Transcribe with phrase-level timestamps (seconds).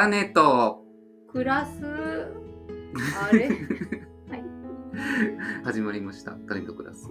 [0.00, 0.84] 種と。
[1.32, 2.32] クラス
[3.20, 3.48] あれ？
[4.30, 4.44] はい。
[5.64, 6.32] 始まりました。
[6.46, 7.10] 種とクラス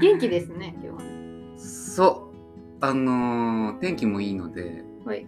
[0.00, 1.10] 元気ですね今日は。
[1.10, 2.34] ねそう。
[2.80, 4.82] あのー天気もいいので。
[5.04, 5.26] はい。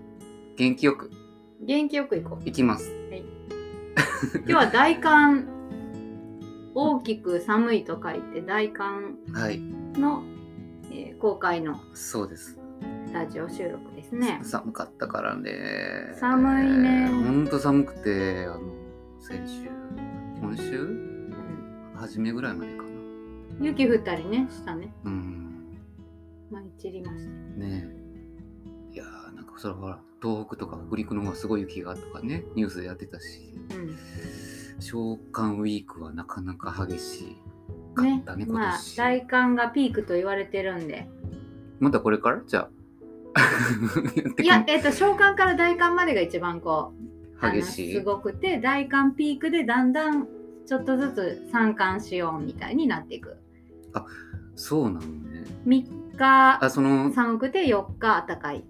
[0.57, 1.11] 元気よく。
[1.61, 2.45] 元気よく行こう。
[2.47, 2.91] 行きます。
[4.37, 5.49] 今日は大寒。
[6.75, 9.61] 大きく寒いと書いて大寒はい。
[9.61, 10.23] の、
[10.91, 12.59] えー公開のそうです。
[13.13, 14.41] ラジオ収録ですね。
[14.43, 16.15] 寒かったからね。
[16.19, 17.09] 寒いね。
[17.09, 18.61] ほんと寒くてあの
[19.21, 19.69] 先週
[20.41, 20.81] 今週？
[20.81, 21.35] うん。
[21.95, 22.89] 初めぐらいまでかな。
[23.61, 24.95] 雪降ったりねしたね。
[25.05, 25.79] うん。
[26.51, 27.31] 舞い散りました。
[27.59, 27.89] ね。
[28.91, 33.53] えいやーなんかそれほら東北とか北陸の方がすごい雪がとかねニュースでやってたし。
[33.71, 33.97] うん。
[34.79, 37.37] 召喚ウィークはなかなか激し
[37.95, 41.09] かねったね今まあ年、大寒がピークと言われてるんで。
[41.81, 42.43] またこれから？
[42.47, 42.71] じゃあ
[44.43, 46.93] いやえっ、と召喚から大寒までが一番こ
[47.43, 47.95] う激しい？
[47.95, 50.27] すごくて大寒ピークでだんだん
[50.67, 53.37] ちょっとずつ三寒しようみたいになっていく。
[54.55, 55.45] そうなのね。
[55.67, 58.65] 3日あその寒くて4日暖かい。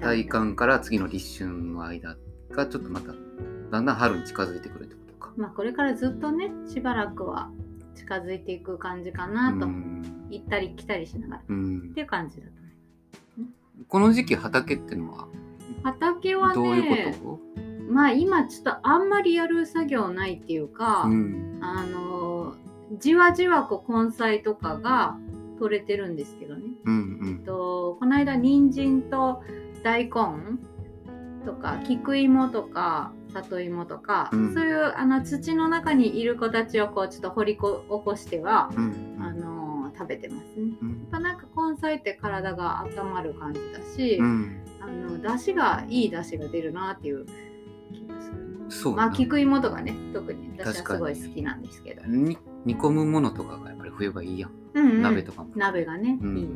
[0.00, 2.16] 大寒から次の立春の間
[2.50, 3.12] がちょっとまた
[3.70, 5.32] だんだん春に近づいてくるってことか。
[5.36, 7.50] まあこれからずっとねしばらくは
[7.94, 10.02] 近づいていく感じかなと、うん。
[10.30, 11.40] 行ったり来たりしながら。
[11.40, 11.92] っうん。
[11.94, 12.52] ていう感じだと。
[12.52, 12.59] 思
[13.88, 17.40] この時期畑ってのはう畑はねどういうこ
[17.90, 21.58] まあ今ちょっとあんまりやる作業ないっていうか、とうん。
[21.60, 22.54] あの
[22.98, 25.16] じわじわこう根菜とかが
[25.58, 26.62] 取れてるんですけどね。
[26.84, 29.42] うんとこの間人参と
[29.82, 30.10] 大根
[31.44, 34.54] とか菊芋とか里芋とか、うん。
[34.54, 39.22] そういうあの土の中にいる子たちをこうちょっと掘りこ起こしては、うんうん。
[39.22, 40.76] あの食べてますね。
[40.80, 41.08] うん
[41.70, 44.62] んか根菜って体が温まる感じだし、うん。
[44.80, 47.26] あの出汁がいい出汁が出るなっていう
[47.92, 48.58] 気がする。
[48.64, 48.70] な。
[48.70, 55.02] そうまあ菊芋とかね特に私はすごい好きなんですけど、に煮込むものとかがやっぱり冬がいいやん、うんうん。
[55.02, 55.50] 鍋とかも。
[55.56, 56.38] 鍋がね、うん。
[56.38, 56.44] いい。
[56.44, 56.50] ね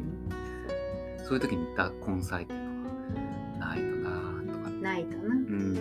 [1.24, 2.84] そういう時にだ根菜っていうの
[3.60, 4.70] はないとなとか。
[4.70, 5.34] ないとな。
[5.34, 5.78] うん。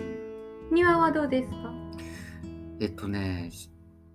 [0.72, 1.72] 庭はどうですか？
[2.80, 3.70] えっとねし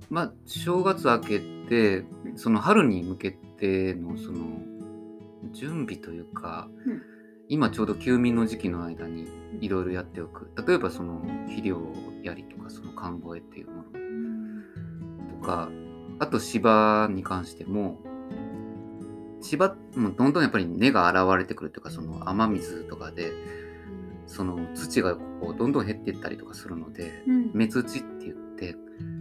[0.09, 2.03] まあ正月明けて
[2.35, 4.39] その春に向けてのその
[5.51, 7.01] 準備というか、うん。
[7.51, 9.27] 今ちょうど休眠の時期の間に
[9.59, 10.51] いろいろやっておく。
[10.67, 11.81] 例えばその肥料
[12.23, 13.83] やりとかその看護絵っていうもの。
[15.41, 15.69] とか
[16.19, 17.99] あと芝に関しても
[19.41, 23.31] 芝もどんどんやっぱり根が現れてくるというかその雨水とかで
[24.27, 27.51] その土がこうどんどん減っていったりとかするのでうん。
[27.53, 28.75] 目土って言って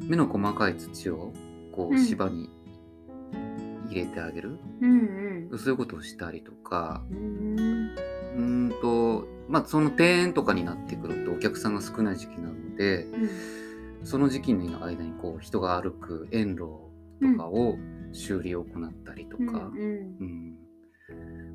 [0.05, 1.33] 目の細かい土を
[1.73, 2.05] こううん。
[2.05, 2.51] 芝に
[3.89, 7.05] 入れてあげる、うんそういうことをしたりとか。
[7.11, 7.91] うん
[8.37, 13.07] うーんとまあその庭園とかになってくるとお客さんが少ない時期なので
[14.05, 16.89] その時期の間にこう人が歩く園路
[17.21, 17.77] とかを
[18.13, 19.81] 修理を行ったりとうんか、うん。
[19.81, 20.55] うん。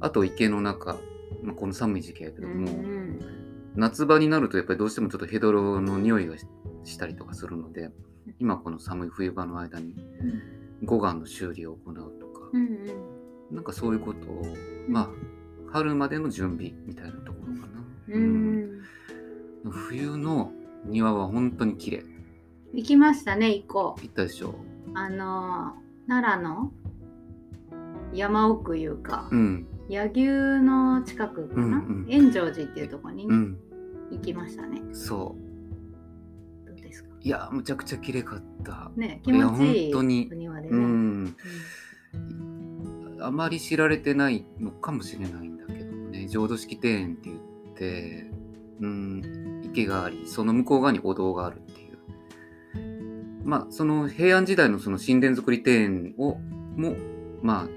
[0.01, 0.97] あと池の中、
[1.41, 3.19] まあ、この寒い時期やけども、うん
[3.75, 6.45] 夏場になるとやっぱりどうしてもちょっとヘドロの匂いがし
[6.83, 7.89] したりとかするので
[8.37, 9.95] 今この寒い冬場の間に
[10.83, 12.01] 護岸の修理を行うと。
[12.01, 12.22] か、
[12.53, 12.63] うんう
[13.51, 13.55] ん。
[13.55, 14.43] なんかそういうことを、
[14.87, 15.09] まあ
[15.71, 18.81] 春までの準備みたいなところかな、うん。
[19.63, 19.71] うん。
[19.71, 20.51] 冬の
[20.85, 22.03] 庭は本当に綺麗。
[22.73, 24.55] 行きましたね一個行ったでしょ
[24.95, 26.71] あのー奈良の
[28.13, 29.67] 山奥いうかうん。
[29.89, 32.05] 柳生の近くかな、うんうん。
[32.09, 33.57] 円城寺っていうところにね、うん。
[34.11, 34.81] 行きましたね。
[34.91, 35.35] そ
[36.65, 36.67] う。
[36.67, 37.09] どうですか？
[37.21, 38.91] いやむちゃくちゃ綺麗かった。
[38.95, 40.29] ね気持ちいい本当に。
[40.31, 41.35] お庭でね、ううんん
[43.23, 46.27] あまり知られてないのかもしれないんだけどもね。
[46.27, 47.39] 浄土式庭園って言っ
[47.75, 48.27] て、
[48.81, 51.97] うん、池がありその向こう側にお堂があるっていう。
[53.45, 56.35] まあその平安時代のその神殿造り庭園を
[56.75, 56.95] も
[57.41, 57.67] まあ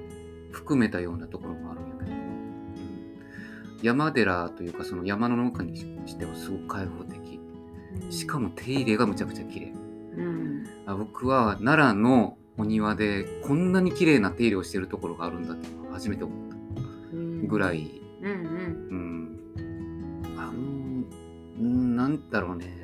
[0.53, 2.11] 含めたようなところもあるんやけど。
[2.11, 3.81] も、うん。
[3.83, 7.41] 山寺というかその山の中にしてはすごく開放的。
[8.11, 9.73] しかも手入れがむちゃくちゃ綺麗。
[10.17, 10.67] うん。
[10.87, 16.57] あ僕は奈良のお庭でこんなに綺麗な手入れをしてるところがあるんだっていうのは初めて思った
[17.13, 18.31] うんぐらい、うん。
[18.31, 18.39] うん。
[19.57, 22.75] うん、あのうんなんだろうね。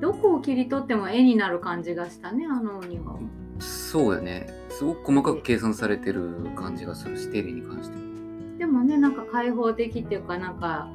[0.00, 3.20] どこを切り取っても絵になる感じがしたねあのお庭は
[3.58, 4.48] そうやね。
[4.70, 7.16] すごく細かく計算されてる感じがする。
[7.16, 7.96] し手入れに関して。
[7.96, 10.88] もでもねなんか開放的っていうかなんか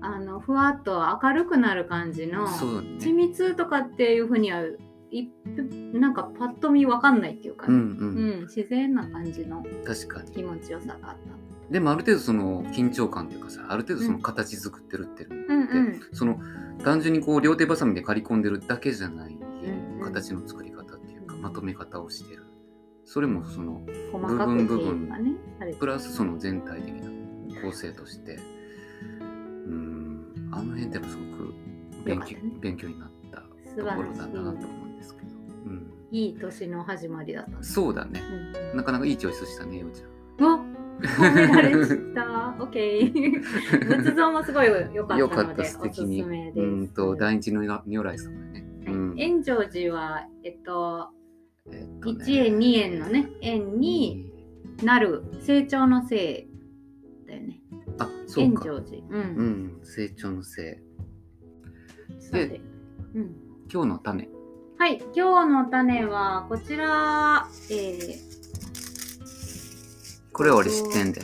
[0.00, 4.62] あのふわっと明るくなる感じのそうだ緻ね密とかっていうふうには
[5.18, 10.30] いなんかパッと見わかんないっていうかね、うんううんん自然な感じの確かに。
[10.32, 11.16] 気持ちよさがあっ
[11.70, 16.00] でもある程度その緊張感というかさある程度その形作ってるってるうんうん。
[16.12, 16.38] その
[16.84, 19.40] 単純にこう両手ばさみで刈り込んでるだけじゃないん
[19.98, 20.00] うん。
[20.00, 22.44] 形の作り方っていうかまとめ方をしてる。
[23.04, 23.80] それもその
[24.12, 25.08] 部分部分。
[25.08, 25.32] がね
[25.78, 27.10] プラスその全体的な
[27.62, 28.38] 構成として。
[29.68, 30.48] うん。
[30.52, 31.54] あの辺ってすごく
[32.04, 32.42] 勉強,、ね。
[32.60, 33.46] 勉強になったと
[33.96, 34.52] ころだなと思しう。
[34.52, 34.85] んです
[36.16, 38.22] いいい年の始まりだったねそうだね
[38.72, 40.02] うんなかなかいいチョイスしたねようち
[40.38, 40.58] うわ
[41.02, 41.72] 褒められ
[42.14, 42.56] た。
[42.58, 43.12] オッケー。
[44.02, 46.22] 仏像もすごい良かゃんよかったったので、おすす素敵に。
[46.22, 51.08] うんと第一の如来様ね、はいうん円成寺は、えっと、
[51.70, 54.32] えっとね1円、2円のね、円に
[54.82, 56.48] なる成長のせ
[57.26, 57.60] いだよね。
[57.98, 59.02] あそう円か成寺。
[59.02, 59.06] う。
[59.10, 60.80] うんん成長のせ
[62.08, 62.60] いさて
[63.14, 63.36] うん。
[63.70, 64.28] 今日の種
[64.78, 68.16] はい、今日の種はこちら、えー、
[70.32, 71.22] これは俺知ってんで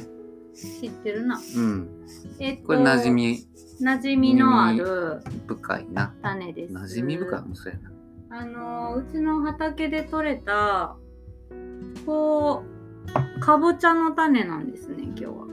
[0.80, 1.38] 知ってるな。
[1.54, 2.06] うん
[2.38, 3.46] えっと、これ馴染み
[3.82, 6.74] 馴染みのある深いな種です。
[6.74, 7.92] 馴染み深いもそうやな
[8.38, 10.96] あのうちの畑で採れた
[12.06, 12.64] こ
[13.36, 15.46] うかぼちゃの種なんですね今日は。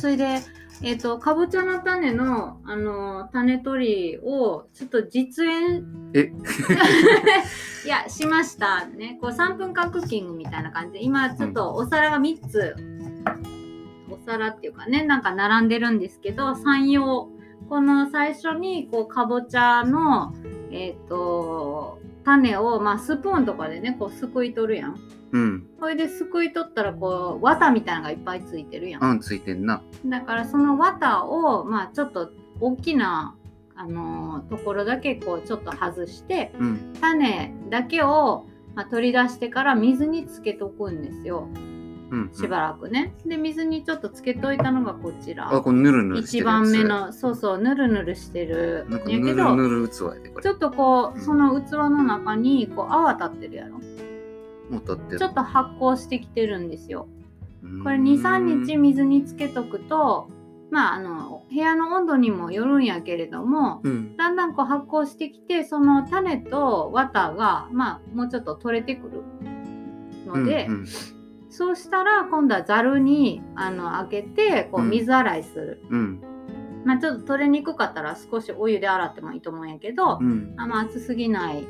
[0.00, 0.40] それで
[0.82, 5.84] えっ、とかぼちゃの種のあの種取りをちょっと実演
[6.14, 6.30] え？
[7.84, 8.86] いやしました。
[8.86, 10.92] ねこう3分間クッキングみたいな感じ。
[10.94, 12.76] で今ちょっとお皿が3つ、
[14.08, 17.28] お皿っていうかねなんか並んでるんですけど山陽
[17.68, 20.32] この最初にこうかぼちゃの
[20.70, 21.98] えっ、と
[22.28, 25.00] 種を、まあ、スプーンとかでねこうすくい取るやん。
[25.32, 25.66] うん。
[25.80, 29.04] これですくい取ったらこう綿みたいなのがいっぱいついてるやん。
[29.04, 29.82] うんついてんな。
[30.04, 32.30] だからその綿をまあちょっと
[32.60, 33.34] 大きな
[33.74, 36.92] あのーところだけこうちょっと外してうん。
[37.00, 41.48] 種だけを、まあ、取り出してから水につけとくんですよ
[42.10, 43.14] うんしばらくね。
[43.26, 45.52] で水にちょっとつけといたのがこちら。
[45.52, 46.56] あこのぬるぬるして一るやつ。
[46.62, 48.86] 番目のそうそうぬるぬるしてる。
[48.88, 50.42] なんかぬるぬる器やでこれ。
[50.42, 51.24] ちょっとこううん。
[51.24, 53.74] その器の中にこう泡立ってるやろ。
[53.74, 55.18] もう立ってる。
[55.18, 57.08] ちょっと発酵してきてるんですよ。
[57.82, 58.04] これうーん。
[58.04, 60.30] 23日水につけとくと
[60.70, 64.16] まああの部屋の温度にもよるんやけれどもうん。
[64.16, 69.22] だんだんこう発酵してきてその種と綿がまあもうちょっと取れてくる
[70.26, 70.86] ので、うんうん
[71.58, 74.90] そうしたら今度はざるにあの開けてこううん。
[74.90, 76.22] 水洗いする、うん。
[76.84, 80.54] まあちょっと取れにくかったら少しお湯で洗ってもいいと思うんやけど、うん。
[80.56, 81.66] あんま熱すぎない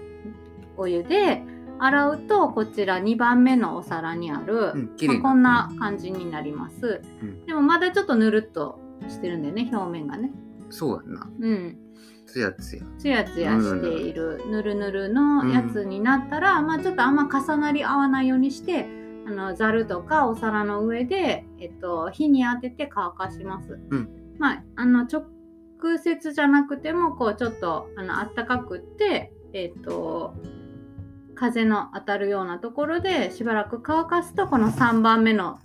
[0.77, 1.43] お湯で
[1.79, 7.47] 洗うとこちら2番目のお皿にある、うんまあこんな感じになります、うん。
[7.47, 10.31] でもまだちょっとぬるっとしてるんだよね表面がね。
[10.69, 11.27] そうやんな。
[11.41, 11.79] うん。
[12.27, 18.98] つやつやツヤツヤしているぬるぬるのやつになったら、まあちょっとあんま重なり合わないようにして
[19.29, 23.79] あのざるとかお皿の上で、えっと、火に当てて乾かします。
[23.91, 24.09] うん
[24.39, 25.25] まああの直
[26.03, 30.35] 接じゃなくてもこうちょっとあの暖かくってえっと
[31.35, 35.59] 風の当たるようなところでしばらく乾かすとこの3番目の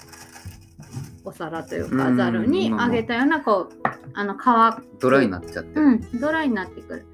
[1.23, 3.81] お皿というかうんざるにまあげたようなこう
[4.13, 7.07] あの乾くドライになっちゃってるうん、ドライになってくる。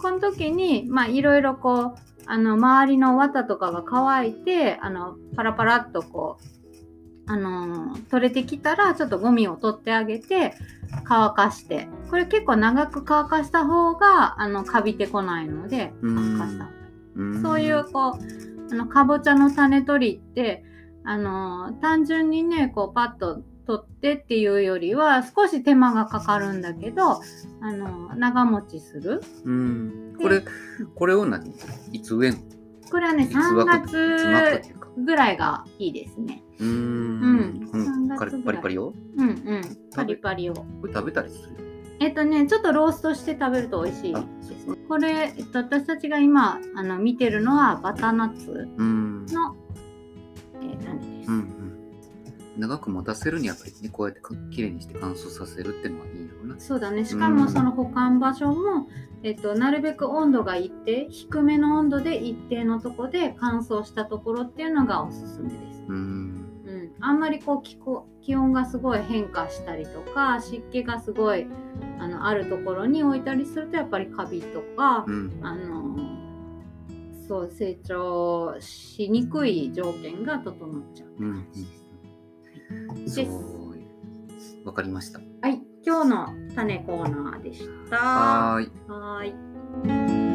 [0.00, 10.54] この時に、まあ、いろいろこう、あの、周りの綿とかが乾いて、あの、パラパラっとこう、あのー取れてきたら、ちょっとゴミを取ってあげて、
[11.04, 11.88] 乾かして。
[12.10, 16.68] これ結構長く乾かした方が、あの、カビてこないので、う乾かした
[17.42, 20.64] そういう、こう、あの、かぼちゃの種取りって、
[21.04, 29.22] あのー単純にね、こう、パッと取ってっていうよりは、少し手間がかかるんだけど、あのー長持ちする。
[29.44, 30.14] うん。
[30.20, 30.42] これ
[30.94, 31.54] これを何？
[31.92, 32.40] いつ植えんの
[32.90, 36.42] これはね、いつま3くいつまくって月ぐらいがいいですね。
[36.58, 36.70] うーん。
[36.70, 37.68] うん。
[37.70, 37.84] この
[38.16, 39.62] 3カリ月パリパリをうんうん。
[39.94, 40.54] パリパリを。
[40.54, 41.56] これ食べたりする？
[42.00, 44.12] えっとね、ちょっとローストして食べると美味しい。
[44.12, 44.20] で
[44.58, 44.76] すね。
[44.88, 49.26] これ、えっと、私たちが今あの見てるのはバターナッツうん。
[49.26, 49.56] の、
[50.60, 51.28] えー種です？
[51.30, 51.61] うんうん
[52.56, 56.60] 長く持たせるにはやっぱりねこうやってかきれいにして乾燥させるっていうのはいいよな。
[56.60, 57.04] そうだね。
[57.04, 58.88] しかもその保管場所も、
[59.22, 65.82] えっと、なるべく温度が一定、低めの温度で一定のとこで乾燥したところっていうのがおすすめです。
[65.88, 66.48] うん。
[66.66, 71.46] うん、あんまりこう気候気温がすごい変化したりとか湿気がすごい
[71.98, 75.40] あのあるところに置いたりするとやっぱりカビとか、うん。
[75.42, 76.22] あの
[77.28, 81.81] そう成長しにくい条件が整っちゃうって感じ
[83.04, 84.58] です。
[84.64, 87.96] わかりましたはい、今日の種コーナーでした。
[87.96, 90.32] はーいはーい。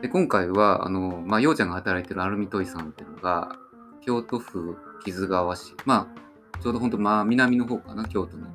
[0.00, 3.56] で今回はあの、まあ、ようちゃんが働いてるアルミトイさんっていうのが
[4.00, 8.46] 京都府木津川市まあちょうど本当まあ南の方かな京都の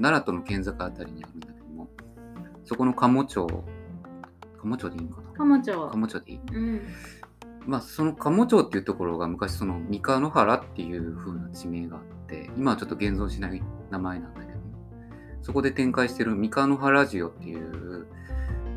[0.00, 1.88] 奈良との県境あたりにあるんだけども
[2.64, 3.46] そこの鴨町
[4.64, 5.28] 鴨町でいいのかな？
[5.32, 5.72] 鴨町。
[5.90, 6.80] 鴨町でいいうん。
[7.66, 14.64] まあその鴨町っていうところが昔その三河野原っていう風な地名があって今はちょっと現存しない名前なんだけども
[15.40, 18.06] そこで展開してる三河野原ラジオっていう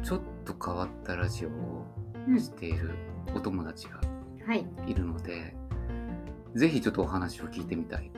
[0.03, 1.85] ちょっと変わったラジオを
[2.27, 2.91] うんしている
[3.35, 3.99] お友達が
[4.45, 4.65] はい。
[4.87, 5.57] いるので、
[6.55, 8.09] ぜひちょっとお話を聞いてみたい。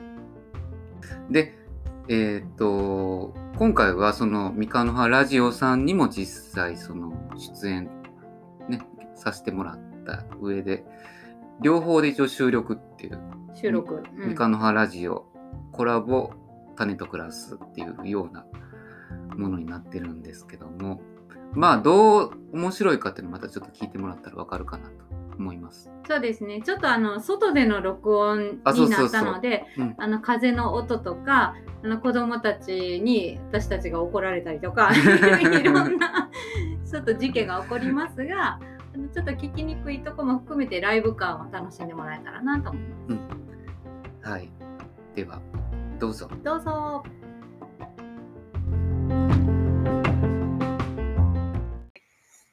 [1.28, 1.58] で、
[2.08, 7.90] えーっと、今回はその三河野原ラジオさんにも実際その出演
[8.68, 8.80] ね、
[9.14, 10.84] させてもらった上で、
[11.60, 13.18] 両方で一応収録っていう、
[13.54, 14.02] 収録。
[14.16, 15.26] うん三河野原ラジオ
[15.72, 16.32] コラボ
[16.76, 18.46] 種と暮らすっていうような
[19.36, 21.00] ものになってるんですけども、
[21.52, 24.94] まあどう面白いかっていうのまたちょっと聞いてもらったらわかるかなと
[25.40, 25.90] 思います。
[26.06, 26.60] そうですね。
[26.62, 34.90] ちょっとあの外での録音になったので、うんあの風の音とか、あの子供たちに私たちが怒られたりとか、
[35.40, 36.30] いろんな
[36.88, 38.60] ちょっと事件が起こりますが、
[38.94, 42.82] あのちょっと聞きにくいとこも含めてライブ感を楽しんでもらえたらなと思い
[44.22, 44.50] まはい。
[45.14, 45.40] では、
[45.98, 46.28] どうぞ。
[46.28, 46.44] す。
[46.44, 47.02] どうぞ。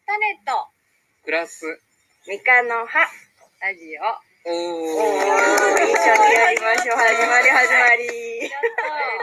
[0.05, 0.67] 種と
[1.25, 1.86] クラス。
[2.27, 3.07] ミカの葉
[3.63, 4.03] ラジオ。
[4.43, 6.99] おおー一緒にやりましょう。
[6.99, 8.03] 始まり始まり。
[8.03, 8.67] おめで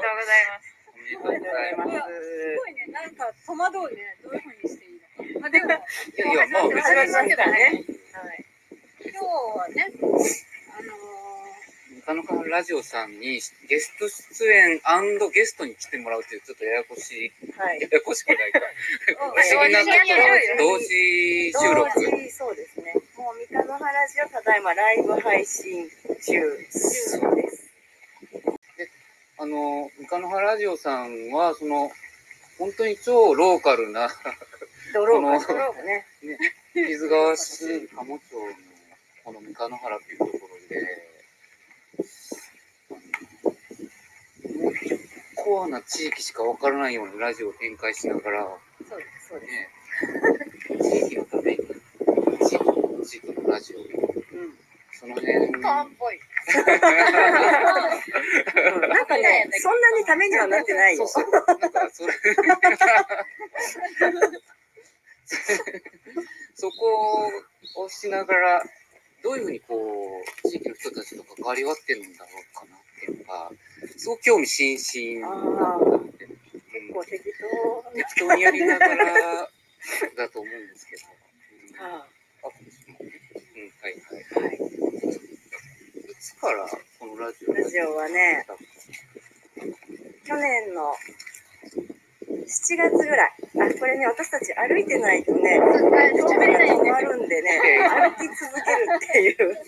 [0.01, 0.73] とうございます。
[1.21, 1.93] おめでとうございます。
[1.93, 7.85] すごいね、なんか戸惑うね、どういうふうにしていいのまあ、でも、いやいや、まあ別始まりまに、したね。
[9.05, 9.93] 今日はね、
[12.07, 14.81] あの中ラジオさんにゲスト出演
[15.33, 17.81] ゲストに来てもらうというちょっとややこしい、はい。
[17.81, 18.61] ややこしくないか。
[19.07, 22.31] 不ー、思議な同時にやるよ同時収録。
[22.31, 22.95] そうですね。
[23.17, 25.89] もうミカの葉ラジオただいまライブ配信
[26.23, 27.21] 中です。
[29.37, 31.91] あの、中野原ラジオさんは、その、
[32.59, 34.09] 本当に超ローカルな、
[34.95, 36.07] ドローこのかドローかね。
[36.73, 38.19] 木津川市鴨町の
[39.25, 41.15] この三河野原っていうところで、
[42.89, 43.01] あのも
[43.51, 43.57] う
[44.31, 44.34] 結
[45.35, 48.49] コアな地域しかわからないようなラジオを展開しながら、
[48.89, 49.29] そうです。
[49.29, 49.53] そうです。
[49.53, 49.69] ね、
[50.91, 51.59] 地域のために、
[52.49, 52.65] 地域
[53.05, 53.87] 地域のラジオ、うん。
[54.93, 56.19] その辺、ー、パンっぽい。
[58.89, 61.07] なんかね、そんなにためにはなってないよ。
[61.07, 61.31] そうそう。
[61.31, 62.15] なんか、それ、
[66.55, 67.31] そこ
[67.77, 68.63] をしながら、
[69.25, 69.75] どういうふうにこ
[70.45, 73.50] う、地域の人たちと関わり合ってるんだろうかなっていうのが、
[73.97, 77.93] すごく興味津々あなので、うんこう適当。
[77.95, 79.49] 適当にやりながら
[80.14, 81.02] だと思うんですけど。
[81.09, 81.14] うん
[81.81, 82.07] ああ、
[82.47, 84.47] うん、はいはい。
[84.47, 84.57] はい。
[84.57, 84.61] い
[86.21, 86.69] つから
[87.00, 88.47] このラジオラジオはね、
[90.26, 90.95] 去年の
[92.45, 93.33] 7月ぐらい。
[93.61, 96.91] あ、これね、私たち歩いてないとね、喋れない止ね。
[96.91, 99.59] まるんでね、歩き続けるっていう。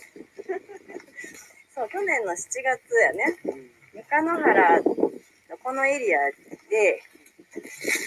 [1.75, 4.93] そう、去年の7月やね、うん三河野原の
[5.63, 6.19] このエリア
[6.69, 7.03] で、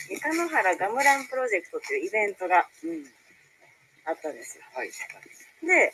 [0.08, 3.06] 三河野原ガムランプロジェクトっていうイベントがうん。
[4.06, 4.64] あったんですよ。
[4.74, 4.90] はい。
[4.90, 5.94] で、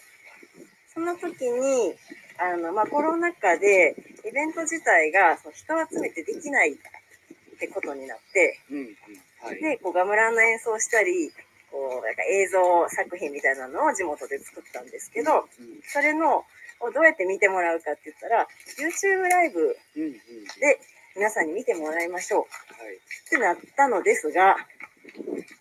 [0.94, 1.96] その時に、
[2.40, 6.78] あの、まあ、コロナ禍で、イベント自体がそう人を集めてできない
[7.56, 8.78] ってことになって、うん。
[8.78, 8.96] うん。
[9.42, 9.62] はい。
[9.62, 11.32] で、こうガムランの演奏したり、
[11.72, 15.82] こう、なんか映像作品みたいなのを地元で作ったんですけど、うん。
[15.88, 16.46] それの、
[16.82, 18.48] をどうやって見てもらうかって言ったら、
[18.78, 20.04] YouTube ライブうん。
[20.04, 20.14] うん。
[20.60, 20.80] で
[21.16, 22.96] 皆さんに見てもらいましょうはい。
[22.96, 24.58] ってなったのですが、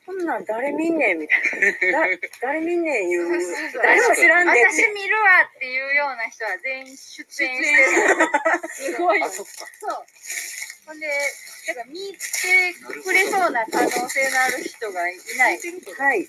[0.05, 2.01] こんなん誰見んねんみたいな。
[2.01, 2.07] だ
[2.43, 3.29] 誰見んねん言う。
[3.75, 4.71] 誰も知らんでって。
[4.71, 7.77] 私見るわっていうような人は全員出演して
[8.15, 8.19] る。
[8.75, 9.27] すごいよ。
[9.27, 9.45] あ、そ。
[9.45, 10.05] そっか。
[10.87, 11.07] ほんで、
[11.67, 15.59] だから見てくれそうな可能性のある人がいない。
[15.99, 16.29] はい。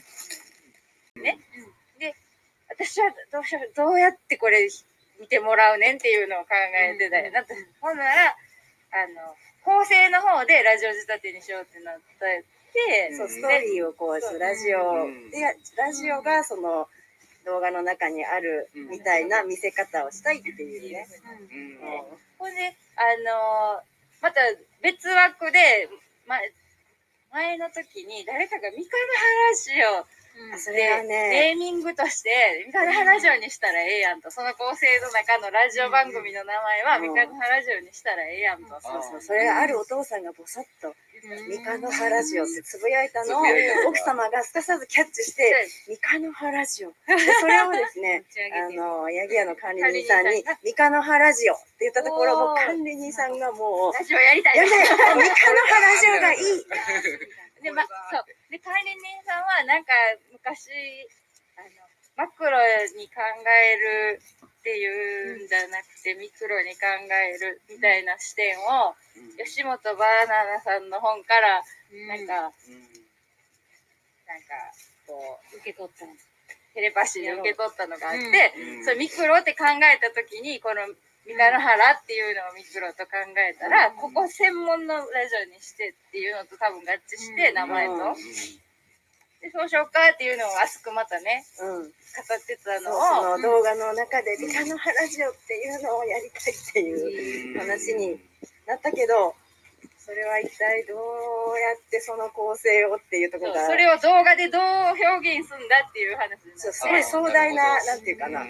[2.69, 4.67] 私はどうしよう、どうやってこれ
[5.19, 7.31] 見てもらうねんっていうのを考えてたよ。
[7.31, 15.39] だって、ほんなら、あの、構成の方でラジオ仕立てにしようってなって、そう、ストーリーをこう、ラジオうんで、
[15.77, 16.87] ラジオがその
[17.45, 21.07] 動画の中にあるみたいな見せ方をしたいっていうね。
[21.51, 21.59] うん。
[21.59, 23.81] うんほんで、あの
[24.25, 24.41] また
[24.81, 25.85] 別枠で、
[26.25, 26.33] ま、
[27.29, 30.07] 前の時に誰かが三日の話を、
[30.57, 31.53] それはね。
[31.53, 37.01] ネーミングとして、三河の話をにしたらええやんと、その構成の中のラジオ番組の名前はうん。
[37.03, 38.79] 三河の話をにしたらええやんと。
[38.81, 40.95] そうそう、それがあるお父さんがぼさっと
[41.47, 43.43] 三日の葉ラジオってつぶやいたのを
[43.89, 46.95] 奥様がすかさずキャッチして三日の葉ラジオで
[47.39, 48.23] それをですね
[48.53, 54.57] あの八木屋の管理人さんに「三日の葉ラジオ」って言ったところもう管理人さんがもうラジオやりたい。
[54.57, 54.87] やりたい。
[54.87, 56.39] 三日の葉ラジオがいい
[57.65, 58.25] で、ま、そう。
[58.53, 59.91] で、管理人さんは、なんか、
[60.29, 60.69] 昔、
[61.57, 61.69] あの、
[62.15, 62.61] マクロ
[62.93, 68.93] に考えるっていうんじゃなくて、ミクロに考えるみたいな視点を、
[69.41, 71.63] 吉本バナナさんの本から、
[72.05, 72.53] なんか、
[74.29, 74.53] なんか、
[75.07, 76.13] こう、受け取ったの。
[76.75, 78.85] テレパシーで受け取ったのがあって、うん。
[78.85, 80.85] それミクロって考えた時に、この、
[81.25, 87.93] 三日野原っていうのをミクロと考えたら、ここ専門のラジオにしてっていうのと多分合致して、名前と。
[87.93, 88.13] うん。
[89.41, 91.83] で、そうしようかっていうのを熱くまたね、うん。
[91.83, 98.19] 語ってたのを、その動画の中で「三日の葉ラジオ」っていうのをやりたいっていう話に
[98.65, 99.35] なったけど
[99.99, 100.97] それは一体どう
[101.59, 103.65] やってその構成をっていうところが。
[103.65, 108.45] それを動画でどう表現するんだっていう話すごい壮大ななんていうかな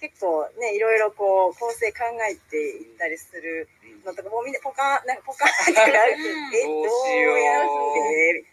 [0.00, 1.98] 結構ねいろいろこう構成考
[2.30, 3.68] えていったりする
[4.04, 6.54] のとかもうみんなポカンなんかポカンってなるうん。
[6.54, 6.80] えど
[7.34, 7.68] うやっ
[8.08, 8.44] て？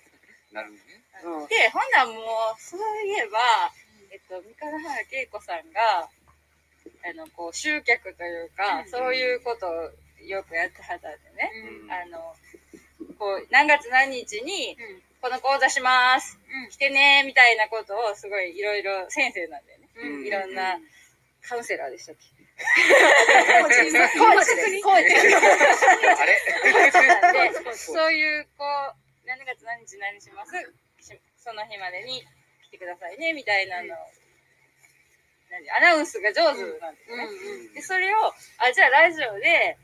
[0.52, 0.78] なるね。
[1.22, 1.46] うん。
[1.46, 3.38] で、ほんならもう、そういえば、
[4.10, 6.08] えっと、三日原恵子さんが、
[7.04, 9.90] あの、こう、集客というか、そういうことを
[10.24, 11.50] よくやってはったんでね、
[11.90, 12.34] あの、
[13.18, 14.76] こう、何月何日に、
[15.20, 16.38] この講座します、
[16.70, 19.79] 来てね、みたいなことを、すごいいろいろ先生なんだよね。
[19.79, 20.78] うんいろんな、
[21.42, 22.28] カウンセラーでしたっけ？
[23.62, 26.36] コーチですコーチですコーチあれ？
[27.50, 30.52] で、そういう、こう、何月何日何します？
[31.00, 32.20] しその日までに
[32.68, 33.94] 来てくださいね、みたいなの。
[33.94, 33.96] を、
[35.50, 35.70] 何？
[35.70, 37.26] アナウンスが上手なんですよね。
[37.74, 39.78] で、それを、あ、じゃあラジオで、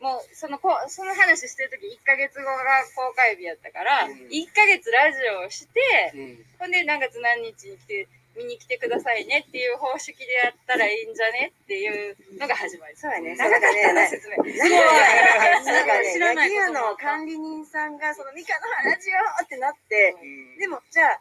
[0.00, 4.12] もう、その、こその話してる時1ヶ月後が公開日やったから、うん。
[4.32, 6.44] 1ヶ月ラジオをして、うん。
[6.58, 12.96] ほんで何月何日に来て、見に来てくださいねっていう方式でやったらいいんじゃねっていうのが始まり。
[12.96, 14.36] そうやねな、説明。
[14.36, 14.46] なん
[15.64, 20.14] かなんかね、知らない焼き屋こともあったの管理人さんが、その、ミカのラジオってなって、
[20.58, 21.20] でも、じゃあ、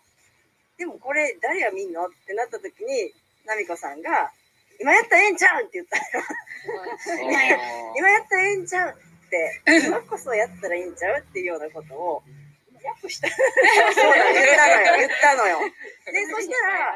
[0.77, 3.12] でもこれ、誰が見んのってなった時に、
[3.45, 4.31] ナミコさんが、
[4.79, 6.23] 今やったらええんちゃうんって言ったよ。
[7.97, 12.23] 今やったらええんちゃうって、今こそやったらいいんちゃうっていうようなことを、
[12.83, 13.29] 訳した。
[13.29, 15.59] そうだ、言ったのよ、言ったのよ。
[16.05, 16.95] で、そしたら、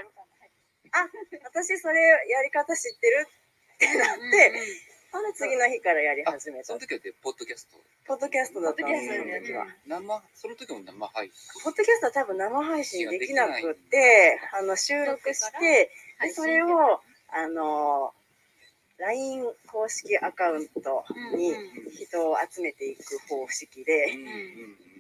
[0.94, 1.10] あ、
[1.44, 4.54] 私それやり方知ってるってなって、
[5.12, 6.80] ほんで次の日からやり始めたその。
[6.80, 7.78] 時はでポッドキャスト。
[8.06, 9.68] ポッドキャストだったの、そポッドキャストの時は。
[9.86, 11.64] 生、その時も生配信。
[11.64, 15.92] ポッドキャストは多分生配信できなくって、あの、収録して、
[16.22, 18.14] でそれを、あの、
[18.98, 21.04] LINE 公式アカウント
[21.36, 21.54] に
[21.92, 24.93] 人を集めていく方式で、あのほんな、ら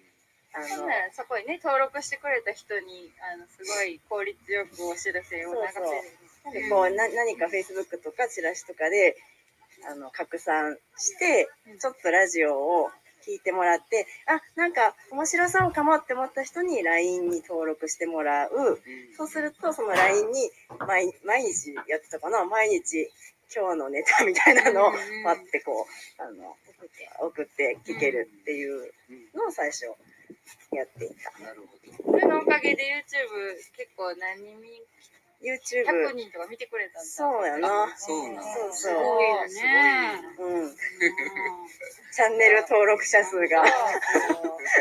[1.13, 6.69] そこにね、登録してくれた人に、あの、すごい効率よくお知らせを流せる。
[6.69, 9.15] こうな何か Facebook とかチラシとかで
[9.89, 11.47] あの拡散して
[11.79, 12.89] ちょっとラジオを
[13.25, 18.51] 聞いてもらってあなんか面白そうかもって思った人に LINE に登録してもらう。
[19.15, 20.51] そうするとその LINE に
[20.85, 22.43] 毎毎日やってたかな？
[22.43, 23.09] 毎日
[23.55, 24.91] 今日のネタみたいなのを
[25.23, 25.87] パッてこ
[26.19, 26.57] うあの
[27.21, 28.91] 送って聞けるっていう
[29.33, 29.85] のを最初
[30.71, 31.31] やっていた。
[31.43, 34.57] なるほそれのおかげで YouTube 結構何人、
[35.43, 37.06] YouTube 100人とか見てくれたんだ。
[37.06, 37.84] そうやな。
[37.84, 38.95] あそうなんだそうすそう。
[38.95, 40.21] ごいよね。
[40.39, 40.75] うん。
[42.15, 43.65] チャンネル登録者数が。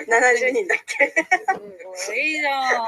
[0.07, 1.13] 70人だっけ？
[1.95, 2.87] すごいじゃん。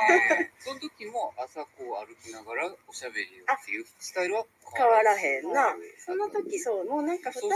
[0.61, 5.75] その時も朝こう歩きながらおしゃべりをっていうスタイルは変わらへんな。
[5.99, 7.51] その時そう、もうなんか二人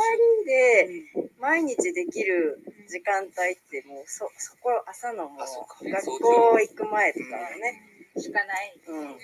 [0.45, 1.05] で
[1.39, 3.31] 毎日できる時間帯っ
[3.71, 7.83] てもうそ、そこ朝のもう学校行く前とかのね。
[8.21, 8.81] しかない。
[8.87, 9.01] うん。
[9.01, 9.19] うん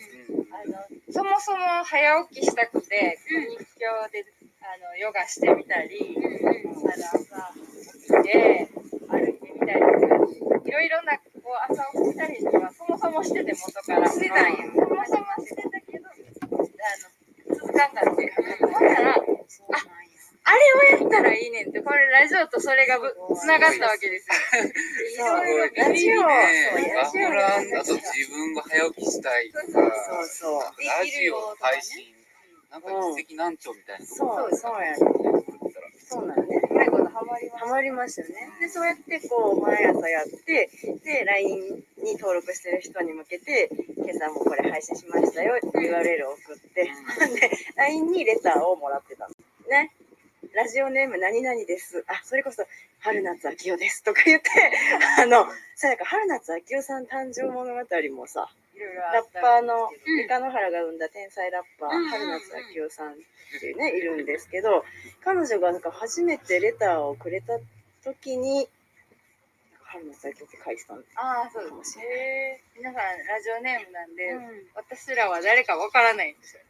[0.54, 0.78] あの、
[1.10, 4.24] そもそも早起きしたくて、日教で、
[4.62, 8.68] あの、ヨガしてみたり、あの、朝起きて、
[9.10, 10.04] 歩いてみたり
[10.64, 14.08] いろいろな、こう、朝起きたりとか、そもそもしてて元から。
[14.08, 14.56] してたんや。
[14.72, 16.12] そもそもしてたけど、あ
[16.54, 18.32] の、続かんかって。
[18.60, 19.18] ほんなら、あ、
[20.44, 24.34] あれをやったらいいねんって、これラジオとそれがぶつながったわけですよ。
[25.42, 27.96] いろいろラジオラジオ
[28.74, 30.60] 早起きしたいとかそうそう。
[30.82, 32.10] ラジオ配信
[32.72, 34.98] なんか一石何鳥みたいなそう、そうやね。
[36.02, 36.60] そうなんね。
[36.70, 38.50] うまいことハマりまハマりましたよね。
[38.60, 40.68] で、そうやってこう、毎朝やって、
[41.04, 46.90] で、LINE に登録してる人に向けて、今朝もこれ配信しましたよって URL を送って、で、
[47.76, 49.34] LINE にレターをもらってたの。
[49.70, 49.92] ね。
[50.52, 52.04] ラジオネーム何々です。
[52.08, 52.64] あ、それこそ、
[52.98, 54.50] 春夏秋代ですとか言って、
[55.20, 57.80] あの、さやか春夏秋代さん誕生物語
[58.16, 58.50] もさ、
[59.12, 63.16] ラッパーのうん三河野原が生んだ天才ラッパー、うん春夏秋代さんっ
[63.60, 64.84] ていうね、いるんですけど、
[65.22, 67.58] 彼女がなんか初めてレターをくれた
[68.02, 68.68] 時に、
[69.82, 71.12] 春夏秋代って書いてたんです。
[71.16, 71.98] ああ、そうです。
[72.00, 76.62] へー皆さん、ラジオネームなんで、うん私らは誰かわからないんですよ。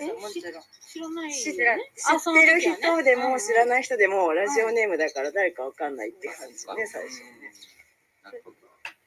[0.00, 0.62] えもちろん。
[0.90, 7.22] 知らない知っ知ってる人でも知らない人でもラジオネームだから誰かわかんないって感じね、最初。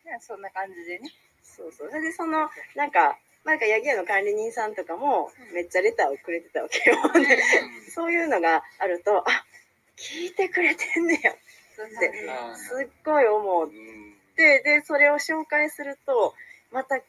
[0.06, 1.12] ねそんな感じでね。
[1.56, 1.90] そうそう。
[1.90, 6.96] それでその、なんか、なんか、ヤギ屋の管理人さんとかも、めっちゃレターをくれてたわけよ。
[7.14, 7.42] で
[7.92, 9.46] そういうのがあると、あ、
[9.98, 11.36] 聞いてくれてんねや。
[11.76, 14.18] そうそうであーすっごい思っうん。
[14.36, 16.34] て、で、それを紹介すると、
[16.72, 17.02] また、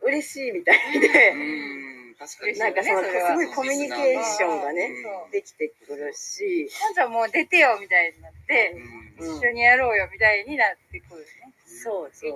[0.00, 2.58] 嬉しいみたいで、うん、確かに。
[2.58, 4.90] なんかその、すごいコミュニケーションがね
[5.30, 6.94] できてくるし、なん。
[6.94, 8.74] じゃもう出てよみたいになって、
[9.20, 11.20] 一緒にやろうよみたいになってくる。
[11.24, 11.26] ね。
[11.72, 12.32] そうそう。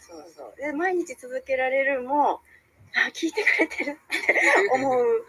[0.00, 0.54] そうそう。
[0.56, 2.40] で、毎日続けられるも、
[2.94, 5.26] あ、聞いてくれてるって 思う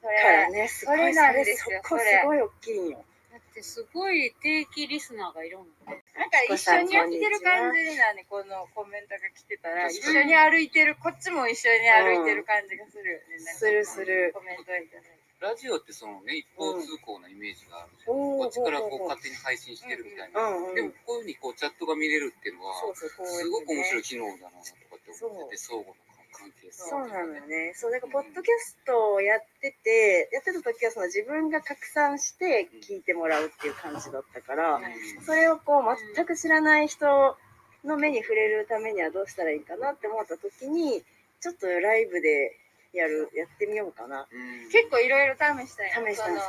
[0.00, 3.04] そかられ、ね、すごいそれなんですよそこすごい大きいんよ。
[3.30, 6.02] だってすごい定期リスナーがいるもんね。
[6.16, 13.38] なんか一緒にやってる感じなんで、このコメントが来てたら、一緒に歩いてる、こっちも一緒に歩いてる感じがするよね。
[13.38, 14.32] するする。
[14.34, 15.19] コメントいただいて。
[15.40, 18.14] ラジオってそのね、一方通行なイメージがあるじゃん。
[18.14, 20.40] おーこっちからこう勝手に配信してるみたいな。
[20.44, 20.74] うんうん。
[20.74, 25.96] でもこういうふうにこうチャットが見れるっていうのは、すごく面白い機能だなとかって思ってて、相互の
[26.36, 26.92] 関係性。
[26.92, 27.72] そうなのよね。
[27.74, 37.36] そう、だから、ポッドキャストをやってて、やってた時は、その自分が拡散して聞いてもらうっていう感じだったから、うんそれをこう、全く知らない人
[37.84, 41.02] の目に触れるためにはどうしたらいいかなって思った時に、
[41.40, 42.56] ちょっとライブで
[42.92, 44.26] やる、やってみようかな。
[44.30, 44.70] うん。
[44.70, 46.06] 結構いろいろ試したよ。
[46.06, 46.40] 試したその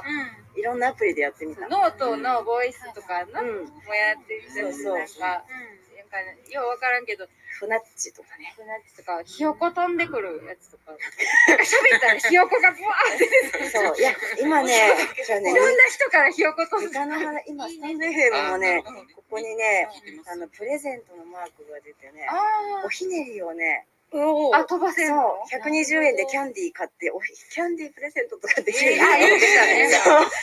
[0.55, 1.67] いろんなアプリでやってみた。
[1.69, 3.65] ノートのボイスとかの、うん。
[3.65, 6.17] もやってみたりそうそうなんか、なんか
[6.49, 7.27] ようわからんけど、
[7.61, 8.53] フナッチとかね。
[8.57, 13.69] フナッチとか、ひよこ飛んでくるやつとか、なんか喋ったらひよこがブワーって出てくる。
[13.69, 18.83] そう、いや、今ね、い、ろんな人からひよこ飛んで三日の花、今、スタンド FM もね、
[19.15, 19.87] ここにね、
[20.25, 25.39] あの、プレゼントのマークが出てね、あおひねりをね、ーあ、飛ばせるの？
[25.47, 29.87] そう、120円でキャンディー買って、おひキャンディープレゼントとかできるあ、言ってたね。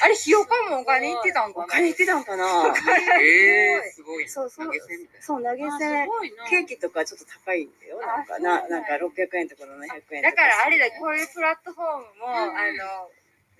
[0.02, 1.64] あれ、ひよこもお金いってたんかな？
[1.64, 2.44] お金いってたんかな
[3.20, 4.28] えー、すごい。
[4.28, 5.08] そうそう投げ銭。
[5.20, 6.08] そう、投げ銭。
[6.48, 8.00] ケーキとかちょっと高いんだよ。
[8.00, 10.22] なんか、あな、なんか600円とか700円とか。
[10.22, 13.10] だからあれだ、こういうプラットフォームも、うんあの、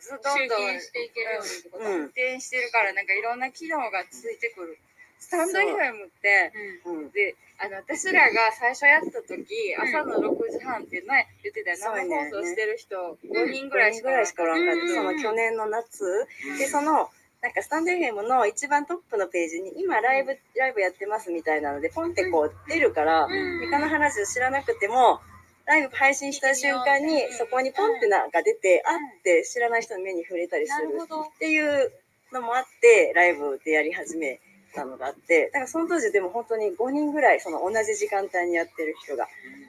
[0.01, 4.79] ずどんどんしていけるようにってことうん発展してるから、なんかいろんな機能がついてくる。
[5.18, 6.52] スタンド FM って、
[6.87, 7.11] うん。
[7.11, 11.76] で、あの、私らが最初やった時、朝の6時半ってね、言ってたよ。
[11.76, 14.81] 生放送してる人5人ぐらいしかぐらいしかおらんかった。
[14.81, 14.94] うん。
[14.94, 16.04] その去年の夏。
[16.04, 16.59] うん。
[16.59, 23.61] で、その、なんかスタンド FM の一番トップのページに、今ライブ、ライブやってますみたいなので、ポンってこう出るから、うん。
[23.61, 25.20] 三日の話を知らなくても、
[25.66, 30.88] ライブ配信した瞬間にうん、そこにポンってなんか出て、あって知らない人の目に触れたりする。
[30.96, 31.92] っていう
[32.33, 34.40] のもあって、ライブでやり始め
[34.74, 39.28] たのがあって、だからその当時でも本当に5人ぐらい、その同じ時間帯にやってる人が。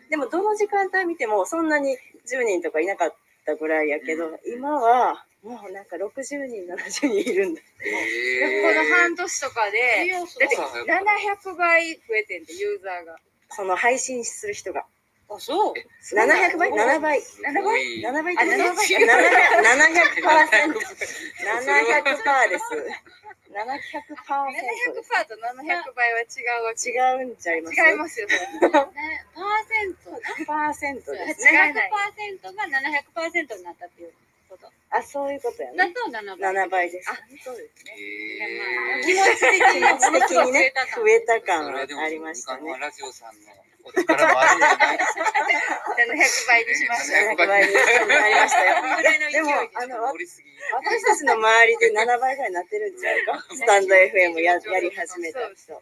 [0.10, 7.62] でもどの時間帯見てもそんなに10人とかいなかったぐらいやけど、今はもうなんか60人、70人いるんだ。
[7.86, 13.18] えこの半年とかで、だってそう700倍増えてんで、ユーザーが。
[13.52, 14.86] その配信する人が。
[15.30, 15.74] あ、そう。
[16.16, 17.22] 700倍 ?7 倍？
[17.22, 19.00] すごい7倍あって7倍700%。
[20.20, 20.80] 700%。
[21.40, 22.64] 700% です。
[23.50, 23.58] 700%。
[23.58, 26.90] 700%と700倍は違うわけ。
[26.90, 27.82] 違うんちゃいます？
[27.82, 28.28] 違いますよ。
[28.28, 28.38] ね、
[29.34, 30.12] パーセント？
[30.12, 30.18] な。
[30.46, 31.52] パーセントですね。
[31.54, 32.64] ない700%が
[33.32, 34.14] 700%になったっていう
[34.50, 34.68] こと。
[34.92, 35.78] あ、そういうことやね。
[35.78, 36.54] だと7倍。
[36.54, 37.10] 7倍です。
[37.12, 37.94] あ、そうですね。
[37.98, 39.82] えー気持ち的に
[40.96, 42.78] 増えた感ありましたね。
[42.80, 43.52] ラジオさんの
[43.84, 45.24] お力もあるんじゃないですか。
[46.00, 47.44] 700倍にしました。
[47.44, 49.32] 700倍になりましたよ。
[49.32, 50.14] でも、ああの。
[50.14, 55.82] 私たちの周りで7倍ぐらいになってるんちゃうか スタンド FM ややり始めた人。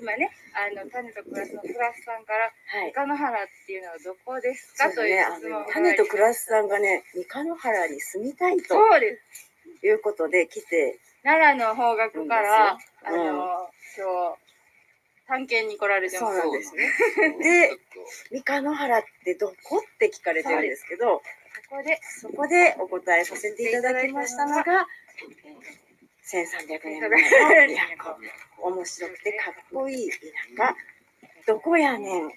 [0.00, 2.92] 今ね、あの、種とクラスのクラスさんから、はい。
[2.94, 9.50] 三日野原っていうのはどこですそうね、かというあの質問が種とクラスさんがね、三日野原に住みたいとそうです。
[9.86, 14.47] いうことで来て、奈良の方角から、あうんの、今日、
[15.28, 16.40] 探検に来られてます。
[16.40, 16.90] そうなんですね。
[17.38, 17.70] ちで
[18.32, 21.22] 三日野原ってどこって聞かれてるんですけど、
[21.68, 24.86] そこで、そこでお答えさせていただきましたのが、
[26.24, 27.16] 1300年前の
[28.56, 28.68] 都。
[28.70, 30.10] 面白くてかっこいい
[30.56, 30.76] 田舎。
[31.46, 32.32] どこやねん、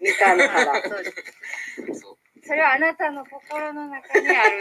[0.00, 0.82] 三日野原。
[2.44, 4.58] それはあなたの心の中にある。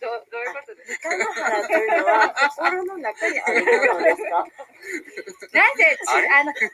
[0.00, 4.30] どうどういうことです三日野原というのは心の中にあるものですか？
[4.30, 4.46] か
[5.52, 6.68] なんでちあの地図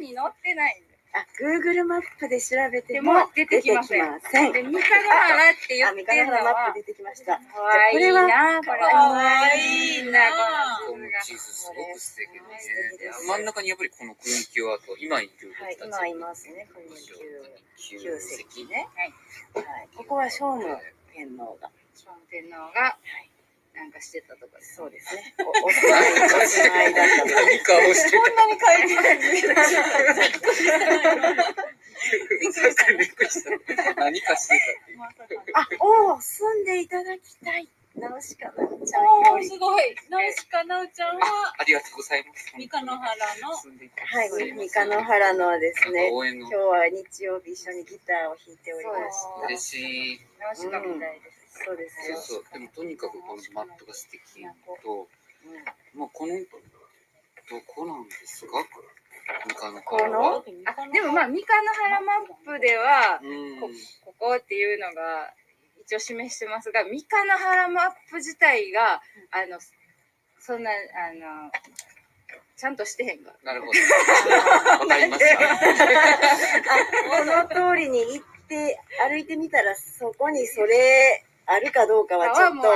[0.00, 7.36] に載ってないんであ、Google マップで調べてでもも出てきません出てきませんで、三日野原って言あ、ってるの三日野原マッはプ出てきました。
[7.36, 8.80] かわいいな、これ。
[8.80, 10.20] かわいいな、
[10.88, 13.10] この地地図すごく素敵ですね。
[13.28, 17.14] 真ん中にやっぱりこの国境跡、今いるはい、人たち今いますね、この旧
[17.76, 18.88] 旧石ね。
[18.96, 19.12] はい。
[19.66, 20.64] はい、ここは聖武
[21.12, 21.68] 天皇が。
[21.94, 22.06] 図。
[22.30, 22.96] 天皇が、
[23.74, 24.76] なんかしてたとこです。
[24.76, 25.34] そうですね。
[25.38, 26.12] おお住まい、
[26.44, 27.28] お住まいだったと。
[27.28, 29.46] 何かをしてこんなに書いてないんです
[32.98, 33.50] びっくりした。
[33.94, 34.60] 何かして
[35.52, 35.60] た。
[35.60, 37.68] あ、おお、住んでいただきたい。
[37.94, 39.48] ナウシカナウちゃんより。
[39.48, 39.94] すごい。
[40.08, 42.52] ナウシカナウちゃんはありがとうございます。
[42.56, 46.08] 三日野原のはい、三日野原のですね。
[46.08, 49.46] 今日は日曜日一緒にギターを弾いておりました。
[49.46, 50.20] 嬉しい。
[50.40, 51.41] 直しかみたいです。
[51.52, 52.16] そうですよ。
[52.16, 52.52] そうそう。
[52.52, 54.20] でもとにかくこのマップが素敵
[54.82, 55.08] と、
[55.94, 58.52] まあこのどこなんですか？
[59.46, 60.42] 三日野このあ、
[60.92, 63.60] でもまあ、三日野原マップでは、うん。
[63.60, 63.68] こ
[64.04, 65.32] ここっていうのが
[65.80, 69.58] 一応示してますが、三日野原マップ自体が、あの、
[70.40, 70.74] そんな、あ
[71.14, 71.50] の、
[72.56, 73.52] ちゃんとしてへんから。
[73.54, 73.78] なるほど。
[74.82, 75.38] わかりました。
[77.48, 82.66] この通りに行って歩いてみたらそこにそれあるかどうかはちょっともう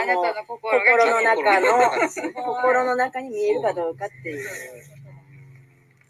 [0.61, 4.49] 心の中のの心の中に見えるかどうかっていう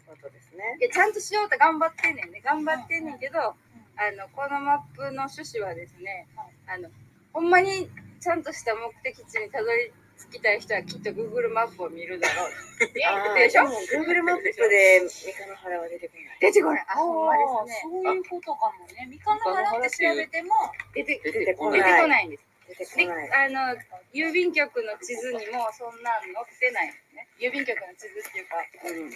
[0.07, 0.77] ことですね。
[0.91, 2.41] ちゃんとしようと頑張ってんねんね。
[2.43, 3.53] 頑張ってんねんけど、あ
[4.11, 6.27] の、このマップの趣旨はですね、
[6.67, 6.89] あの、
[7.33, 7.89] ほんまに
[8.19, 12.51] ちゃんとした目的地にたどり着きたい人はきっと Google マップを見るだろう。
[13.37, 16.37] でしょ？Google マップで三日野原は出てこない。
[16.41, 16.85] 出てこない。
[16.87, 18.03] あ、ほんまですね。
[18.03, 19.07] そういうことかもね。
[19.07, 20.49] 三日野原って調べても
[20.93, 22.01] 出て出てこ出てない。
[22.01, 22.43] こないんです。
[22.67, 23.31] 出てこで、ない。
[23.45, 23.77] あの、
[24.13, 27.27] 郵便局の地図にもそんなん載ってないね。
[27.39, 29.11] 郵便局の地図っていうか、うん、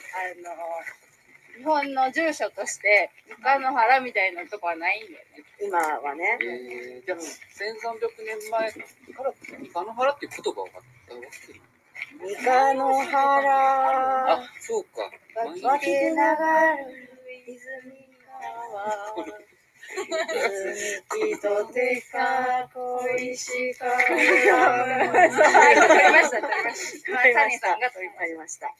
[0.49, 1.10] あの、
[1.57, 3.11] 日本の住所として、
[3.43, 5.43] 三日野原みたいなとこはないんだよね。
[5.61, 6.37] 今はね。
[6.41, 8.79] えー、じゃあ1300年前か
[9.23, 11.27] ら三日野原っていう言葉があったわけ
[12.19, 15.11] 三日野原あ、そうか。
[15.63, 17.11] 湧き流る
[17.47, 18.11] 泉
[18.41, 19.15] 川
[21.09, 24.01] 海とてか恋しか は
[25.71, 27.11] い、取りました、取りました。
[27.11, 28.73] タネさんが取りました。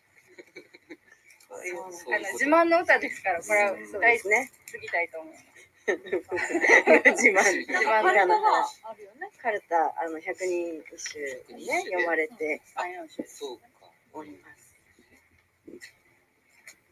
[1.51, 4.51] あの、自慢の歌ですから、これはそう大好ですね。
[4.71, 5.51] きぎたいと思います。
[5.91, 7.43] 自慢。
[7.43, 8.81] 自慢がの話。
[8.83, 9.29] あるよね。
[9.41, 13.65] カルタ、あの、百人一首ね、読まれて三四種そうか。
[14.13, 14.71] おります。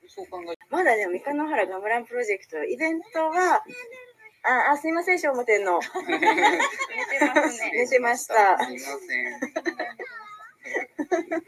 [0.07, 3.63] そう考えまだでも、三日野原ガムランプロジェクト、イベントは、
[4.43, 5.79] あ、あ、すいません、聖武天皇。
[6.07, 6.25] 寝て
[7.35, 7.71] ますね。
[7.73, 8.57] 寝てました。
[8.57, 9.21] すみませ
[11.35, 11.43] ん。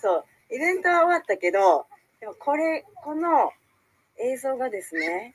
[0.00, 1.86] そう、イベントは終わったけど、
[2.22, 3.50] でもこれ、この
[4.16, 5.34] 映像がですね、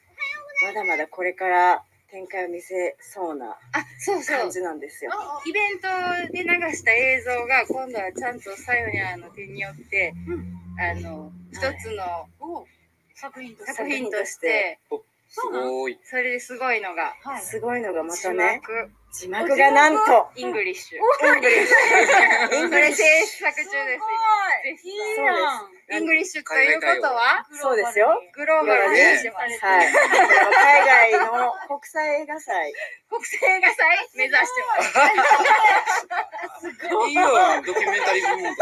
[0.65, 4.49] まだまだこれから展開を見せそうなあ、そうそう感。
[4.49, 5.11] じなんですよ。
[5.45, 10.13] イベントで流した映像が今度はちゃんとサヨニャの手によって、
[10.79, 12.65] あの一つの
[13.15, 14.79] 作品と作品として、
[15.27, 15.99] すごい。
[16.05, 17.41] それですごいのが、はい。
[17.41, 22.69] すごいのがま字たね、幕、字幕がなんと、 English。English。
[22.69, 23.97] これ制作中で
[24.77, 24.85] す。
[24.85, 26.01] いいやん。
[26.01, 28.21] English ということは、そうですよ。
[28.35, 29.65] グローバルにします。
[29.65, 29.87] はい。
[29.87, 32.73] 海外の国際映画祭。
[33.09, 34.09] 国際映画祭？
[34.15, 34.83] 目指してま
[36.59, 36.69] す。
[37.09, 37.23] いいよ、
[37.65, 38.53] ドキュメンタリー部門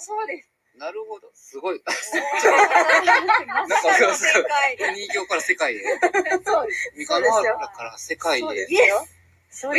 [0.00, 0.55] そうです。
[0.78, 1.30] なるほど。
[1.34, 1.80] すごい。
[1.84, 3.76] なんか、
[4.14, 4.76] 正解。
[4.94, 5.80] 人形から世界へ。
[6.44, 6.92] そうです。
[6.96, 8.42] 三日野原から世界へ。
[8.42, 9.78] そうこ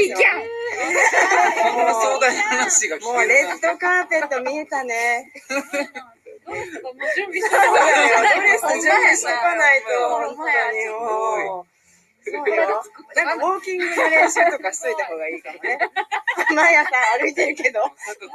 [1.84, 3.28] んな壮大な話が聞もう。
[3.28, 5.32] レッドカーペット見えたね。
[6.48, 6.72] ドレス
[7.14, 7.50] 準備し
[9.22, 11.77] とかないと、ほんまや本当にもう。
[12.32, 12.84] そうよ。
[13.16, 15.80] なんかウォーキングの練習とかしといた方がいいかもね。
[16.56, 17.82] 毎朝歩いてるけど。
[17.82, 18.30] 歩く。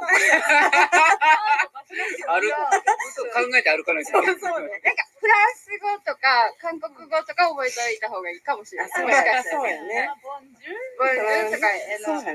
[3.33, 4.11] 考えて歩かないと。
[4.11, 4.33] そうね。
[4.33, 8.91] なんかフランス語とか韓国語とか覚えておいた方がいいかもしれない。
[8.91, 10.09] あそうもしかしたらそうやね。
[10.21, 11.67] ボンジュボンジュールとか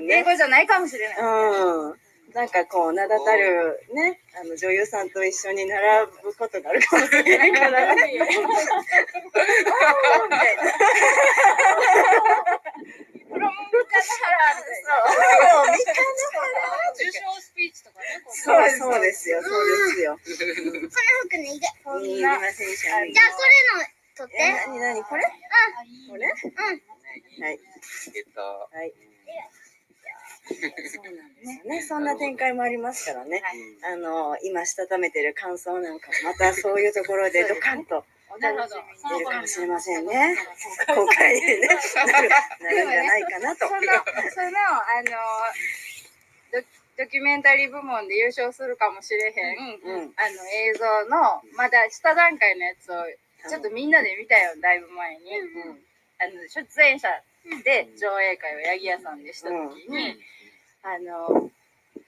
[0.09, 1.17] 英語じゃないかもしれない。
[1.19, 2.01] うん。
[2.35, 8.13] なんかこう、名だたるね、あの女優さんと一緒に並ぶことがあるかもしれないからね。
[8.13, 8.49] みたいな。
[13.29, 14.89] プロモンカナハラみたいな。
[15.09, 15.93] そう、みか
[16.95, 18.05] 受賞スピーチとかね。
[18.29, 20.13] そう、そうですよ、そうですよ。
[20.15, 21.59] この服脱い。
[21.59, 23.85] じゃあ、れの
[24.17, 24.39] 取って。
[24.39, 25.03] え、なになに？
[25.05, 25.23] これ？
[26.09, 26.27] これ？
[26.27, 27.61] はい。
[28.15, 28.43] えた。
[28.43, 28.93] はい。
[30.49, 31.83] そうなんですよね。
[31.87, 33.43] そんな展開もありますからね。
[33.83, 38.05] あの、今、したためてる感想なんかも、またそういうところで ドカンと
[38.41, 38.77] なるほど。
[39.09, 40.13] 出るかもしれませんね。
[40.15, 40.37] ね、
[40.87, 40.95] な
[42.23, 42.29] る
[42.61, 43.75] なるんじゃないかなと そ。
[43.75, 45.11] の、その、あの、
[46.53, 46.63] ド
[46.99, 50.15] ドキュメンタリー部門で優勝するかもしれへん、うん。
[50.17, 53.07] あの映像の、まだ下段階のやつを、
[53.49, 55.41] ちょっとみんなで見たよ、だいぶ前に。
[55.41, 55.85] うん。
[56.19, 57.09] あの、出演者
[57.65, 60.21] で上映会を八木屋さんでした時に、
[60.89, 61.51] あの、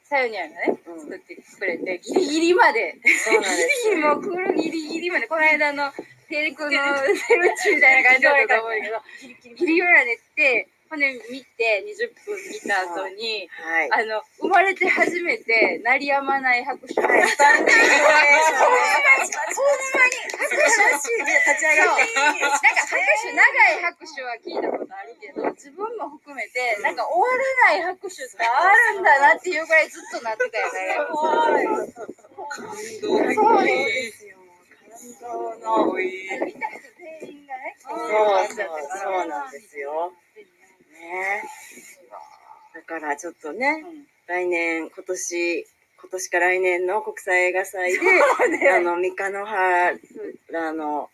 [0.02, 1.00] さよにゃんがね、うん。
[1.00, 5.92] 作ってくれて、ギリギリまで、そうなんですギリもう来るギリギリまで、この間の
[6.28, 6.70] テレクの
[7.14, 14.02] セルチみたいな感じだったと思うけど、ギリギリまで行って、ほんで見て20分見た後に、はい。
[14.02, 18.98] あの、生まれて初めて鳴りやまない拍手をはい、スタンディングオベーションね。
[19.54, 22.10] ほんまに拍手楽しいね、立ち上がって。
[22.10, 22.58] なんか
[22.90, 28.50] 拍手、長い拍手は聞いたことあるけど、自分も含めて、なんか終わらない拍手ってあ
[28.90, 31.06] るんだなっていうぐらいずっとなってたよね。
[32.50, 32.66] 感
[32.98, 34.34] 動そうですよ。
[34.90, 35.94] 感動の。
[35.94, 36.02] 見
[36.58, 37.94] た人全員がね、そう
[38.50, 38.66] そう、
[38.98, 40.10] そうなんですよ。
[41.00, 41.42] ね。
[42.74, 43.84] だからちょっとね、
[44.26, 45.66] 来年、今年、
[46.00, 47.98] 今年か来年の国際映画祭で、
[48.70, 49.98] あの、三日野原
[50.72, 51.10] の、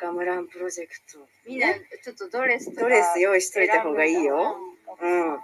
[0.00, 4.56] ガムランプロジェクト、みんなちょっとドレスドレス用意しといた方がいいよ。
[4.56, 5.38] ううん。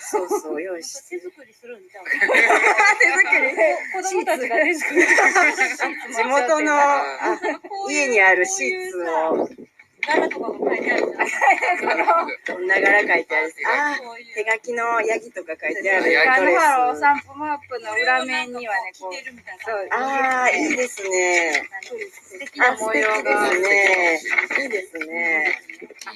[0.00, 1.18] そうそう、用意して。
[1.18, 2.04] 手作りするんじゃん。
[2.04, 3.50] 手作り
[3.92, 5.02] 子供たちが手作り。
[6.14, 7.40] 地元のあ
[7.88, 9.48] 家にあるシーツを
[10.06, 11.12] 柄とかも書いてある
[11.80, 12.66] じゃん。
[12.66, 13.54] ながら書いてある。
[13.66, 13.98] あ
[14.34, 17.00] 手書きのヤギとか書いてあるガドレノハロース。
[17.00, 19.12] 散歩マップの裏面にはね、こう、
[19.94, 21.68] ああ、いいですね。
[21.82, 24.20] 素敵あ、な模様がね。
[24.62, 25.60] いいですね。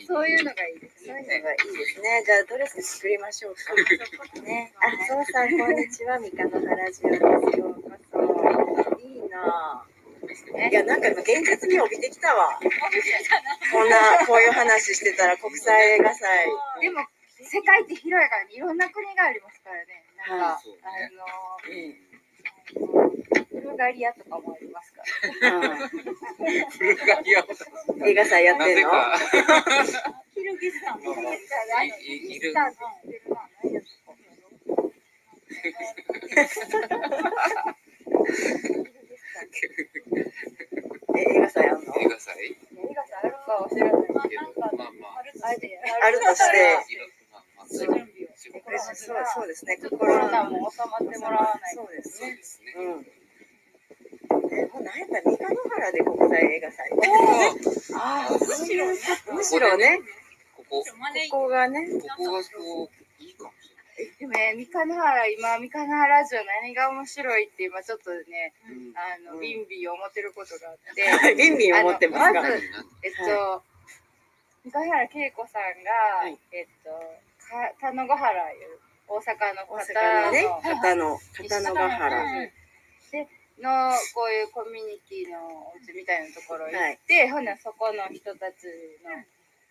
[0.07, 1.39] そういうのがいいですそういうね。
[1.39, 2.23] のがいいですね。
[2.27, 4.41] じゃあドレス作りましょうか。
[4.43, 4.73] ね。
[4.81, 6.19] あ、そうさん、こんにちは。
[6.19, 7.23] 三日の原ジオです。
[7.59, 9.01] ようこそ。
[9.01, 9.96] いいなぁ。
[10.27, 12.59] いや、なんか現実味を帯びてきたわ。
[13.73, 16.47] こんな、こういう話してたら国際映画祭。
[16.81, 17.05] でも、
[17.43, 20.05] 世界って広いからね、いろんな国がありますからね。
[20.17, 20.77] なんか、はいそう
[22.91, 22.95] ん。
[23.05, 23.11] の、
[23.53, 25.09] ブルガリアとかもありますから。
[26.79, 27.45] ブルガリアを
[28.07, 28.91] 映画祭やっなてんの。
[30.35, 31.01] キルギスタン。
[31.01, 31.03] い
[32.37, 32.53] いる
[35.65, 35.73] え、
[41.17, 41.95] 映画祭あんの？
[41.99, 42.57] 映画祭？
[42.75, 43.33] 何がある？
[43.33, 44.03] かは知らない。
[44.03, 45.23] けど、まあまあ。
[45.49, 45.81] あえて。
[46.03, 46.77] あるとして。
[47.33, 47.85] まあまあ、そ
[49.45, 49.77] うですね。
[49.79, 51.83] コロナも収まってもらわないと。
[51.83, 52.73] そうですね。
[52.75, 53.07] そうん。
[54.53, 56.91] え、もうなんやったら三日野原で国際映画祭。
[57.95, 60.01] ああ、むしろむしろね、
[60.57, 60.85] ここ、こ
[61.31, 62.51] ここがね、こがそ
[62.85, 69.17] う、いいかもしでもね、三日野原、今、三日野原ラジオ何が面白いって今ちょっとね、れない。
[69.25, 69.41] あの、うん。
[69.41, 72.43] ビンビン思ってることがあって、 ビンビン思ってますか？
[72.43, 72.63] まず
[73.03, 73.63] えっと、
[74.65, 76.39] 三日原恵子さんが、はい。
[76.53, 76.91] えっと、
[77.49, 78.79] か田野ヶ原いう
[79.09, 82.51] 大阪の大方阪のね、の片野、片野ヶ原。
[83.59, 88.67] のこういうコミュニティのお家みたいなところ行って、ほなそこの人たち
[89.03, 89.17] の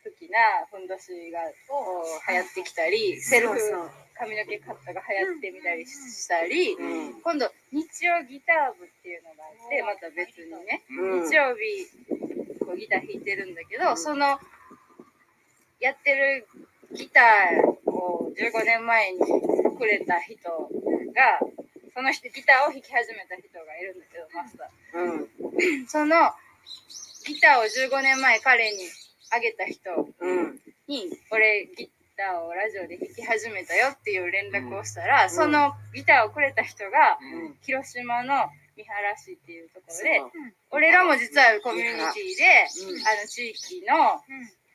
[0.03, 3.59] 好きなふんどしがこう流行ってきたりセルフ
[4.17, 7.21] 髪の毛カットが流行ってみたりしたり、うん。
[7.21, 11.27] 今度日曜ギター部っていうのがあってまた別にね、うん。
[11.27, 11.85] 日曜日
[12.63, 14.39] こうギター弾いてるんだけど、その
[15.79, 16.47] やってる
[16.95, 19.19] ギターを15年前に
[19.77, 20.49] くれた人
[21.13, 21.39] が
[21.93, 25.01] その人ギターを弾き始めた人がいるんだけどマスター。
[25.03, 26.31] うん、その
[27.27, 28.77] ギターを15年前彼に
[29.31, 37.55] あげた人うん、に俺ギターをラジオで弾き始めたよっていう連絡をしたら、そのギターをくれた人がうん。
[37.61, 40.21] 広島の三原市っていうところで
[40.71, 43.03] 俺らも実はコミュニティで、うん。
[43.03, 44.19] あの地域の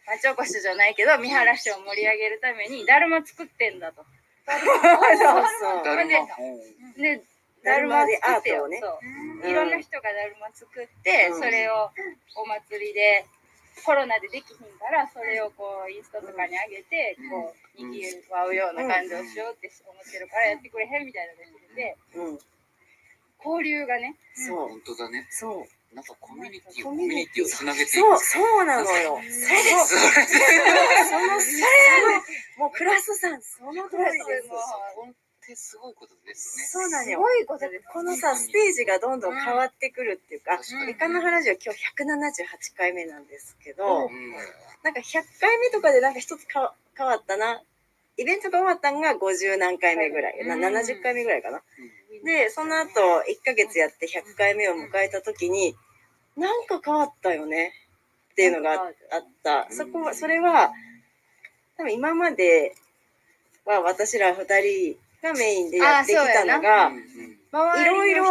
[0.07, 4.05] 町おこしじゃないけど三原市を盛り上げるためにだるま作ってんだと。
[4.50, 4.61] そう
[5.61, 5.85] そう。
[5.85, 6.26] だるま。
[6.96, 7.23] で
[7.62, 8.81] だるまでアートをね。
[8.81, 8.98] そ
[9.44, 9.48] う。
[9.48, 11.40] いろんな人がだるま作って、うん。
[11.40, 11.90] それを
[12.37, 13.27] お祭りで
[13.85, 22.38] コロナでできひんからそれをこうインスタとかに上げてこうにぎわうような感じをしようって思ってるからやってくれへんみたいな感じでうん、
[23.44, 25.26] 交流がねそう、本当だね。
[25.31, 25.94] そう。
[25.94, 28.24] なんかコミュニティを、コミュニティをつなげていそう、く。
[28.24, 29.18] そうなのよ。
[29.18, 29.88] それです。
[29.88, 30.24] それ
[31.04, 31.66] その、それ
[32.58, 34.48] もうプラスさん、その通りです。
[35.51, 36.65] てすごいことですね。
[36.67, 37.19] そうなのよ。
[37.19, 37.85] すごいことです。
[37.92, 44.33] このさ、ステージがどんどん変わってくるっていうか、確かにメカの原ジオ今日178回目なんですけど、うん
[44.83, 47.61] なんか100回目とかでなんか一つか変わったな。
[48.17, 50.46] イベントが終わったんが50何回目ぐらい。
[50.46, 51.63] なうん70回目ぐらいかな。
[52.25, 55.75] で、その後1ヶ月やって100回目を迎えた時に、
[56.37, 57.73] なんか変わったよね
[58.33, 58.77] っていうのがあ
[59.13, 59.67] あった。
[59.71, 60.73] そこは、それは、
[61.77, 62.75] 多分今まで
[63.65, 66.92] は私ら二人がメインでやってきたのうが。
[67.81, 68.25] いろいろ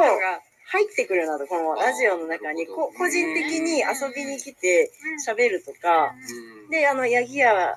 [0.72, 4.92] 入ってくるなと、このラジオの中に、こ個人的に遊びに来て
[5.28, 6.14] 喋るとか、
[6.66, 6.70] うん。
[6.70, 7.76] で、あの、ヤギ屋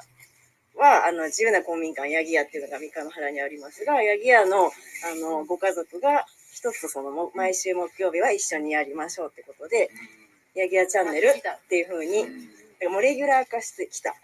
[0.76, 4.70] は、あの、自由な公民館ヤギ屋っていうのが三日の原にありますが、ヤギ屋の、あ
[5.18, 9.90] の、ご家族が、一つその、も毎週木曜日は一緒にやりましょうってことで、
[10.54, 12.26] ヤギ屋チャンネルっていう風に、
[12.90, 14.14] もうレギュラー化してきた。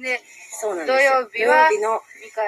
[0.00, 0.20] で、
[0.50, 1.12] そうなんです土よ。
[1.20, 2.00] 曜日は土曜日の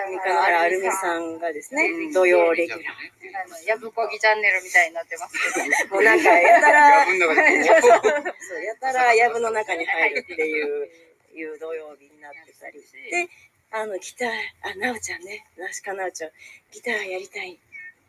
[0.09, 3.45] 三河原アルミさんがですね、土曜レギュラー。
[3.45, 5.95] あの、やぶこぎチャンネルみたいになってますけど。
[5.95, 10.88] もうなんか、 やたら、やたらやぶの中に入るっていう、
[11.36, 12.80] いう土曜日になってたり。
[12.80, 13.28] で、
[13.72, 14.30] あの、ギター、
[14.62, 16.30] あ、なおちゃんね、ナシカなおちゃん、
[16.70, 17.59] ギターやりたい、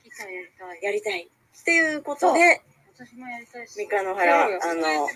[0.03, 0.79] ギターやりたい。
[0.81, 1.23] やりたい。
[1.23, 2.61] っていうことで、
[2.97, 3.75] 私もやりたいし。
[3.75, 5.07] 三日の原、そうよあの、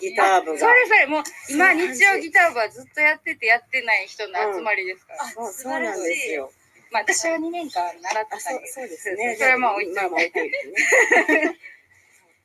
[0.00, 5.24] ギター部が、それそれ、もう、今、日曜ギター部はずっとやっててやってない人の集まりですから。
[5.26, 6.50] そうそうなんですよ。
[6.90, 9.36] まあ、私は2年間習ってあ、そうたんで、そうですね。
[9.38, 11.58] それはまあ置いてまあまあ置いてね。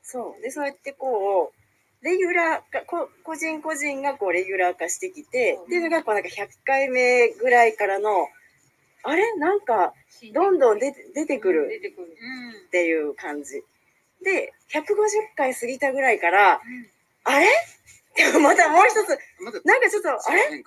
[0.04, 0.42] そう。
[0.42, 8.30] で、そうやってこう、レギュラー化、こ個人個人がこうレギュラー化してきて、っていうのがこうなんか100回目ぐらいからの、
[9.04, 9.94] あれなんか、
[10.34, 12.08] どんどん出て出てくる出てくる。
[12.68, 13.64] っていう感じ。
[14.24, 14.84] で、150
[15.36, 16.62] 回過ぎたぐらいから、
[17.24, 17.48] あれ？
[18.16, 19.20] で もまたもう一つ、
[19.66, 20.64] なんかちょっと、あれ？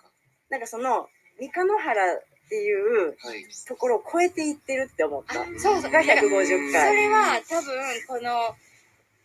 [0.48, 3.46] なんかその、三日野原っていうはい。
[3.66, 5.34] ところを超えていってるって思った。
[5.59, 5.90] そうそう。
[5.90, 6.96] が150そ回。
[6.96, 8.57] れは多分、この、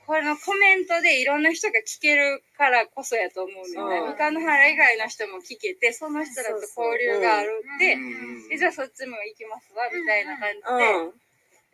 [0.05, 3.97] このコメントでいろんな人が聞けるからこそやと思うのよね。
[3.97, 11.13] うん三日野原以外の人も聞けて、その人らと交流があるって、うんでじゃあそっちも行きますわ、みたいな感じで、うん。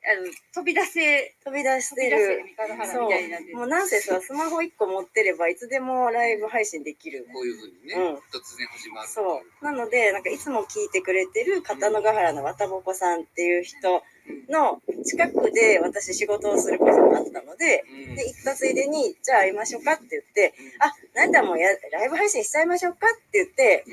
[0.02, 0.26] あの
[0.56, 2.44] 飛び出せ、飛び出してる。
[2.92, 3.12] そう。
[3.12, 7.28] るもうなんせさ、スマホ1個持ってればいつでもライブ配信できる。
[7.32, 9.08] こういうふうにね、うん突然始まる。
[9.08, 9.66] そう。
[9.66, 14.02] なので、なんかいつも聞いてくれてる片野ヶ原の渡ぼこさんっていう人
[14.50, 18.16] の近くで私仕事をすることがあったので、うん。
[18.16, 23.86] で、行ったついでに、じゃあ会いましょうかって言って、あ、なんだもうや、ライブ配信しちゃいましょうかって言って、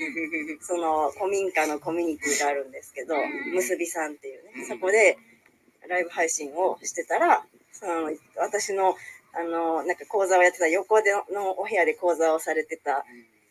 [0.62, 3.14] その古民家のコミュニティがあるんですけど、
[3.52, 5.18] むすびさんっていうね、そこで
[5.88, 8.94] ライブ配信をしてたら、その私の、
[9.34, 13.04] あの、なんか講座をやってた横でのお部屋で講座をされてた、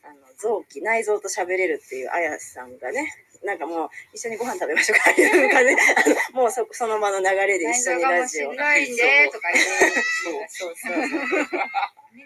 [0.03, 3.13] あの臓器、内臓と喋れるっていうあやさんがね、
[3.43, 5.75] なんかもう一緒にご飯食べましょうかっていうかね、
[6.33, 8.51] あのもうそその場の流れで内一緒にラジオ。
[8.51, 9.65] しんどいんで、とか言う。
[10.49, 10.97] そうそうそう。
[10.97, 11.07] 寝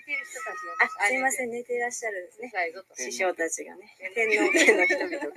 [0.01, 1.49] てる人たちがあ、すいません。
[1.49, 2.51] ん、寝ていらっしゃるんですね。
[2.95, 5.27] 師匠たちがね、天皇家の人々が。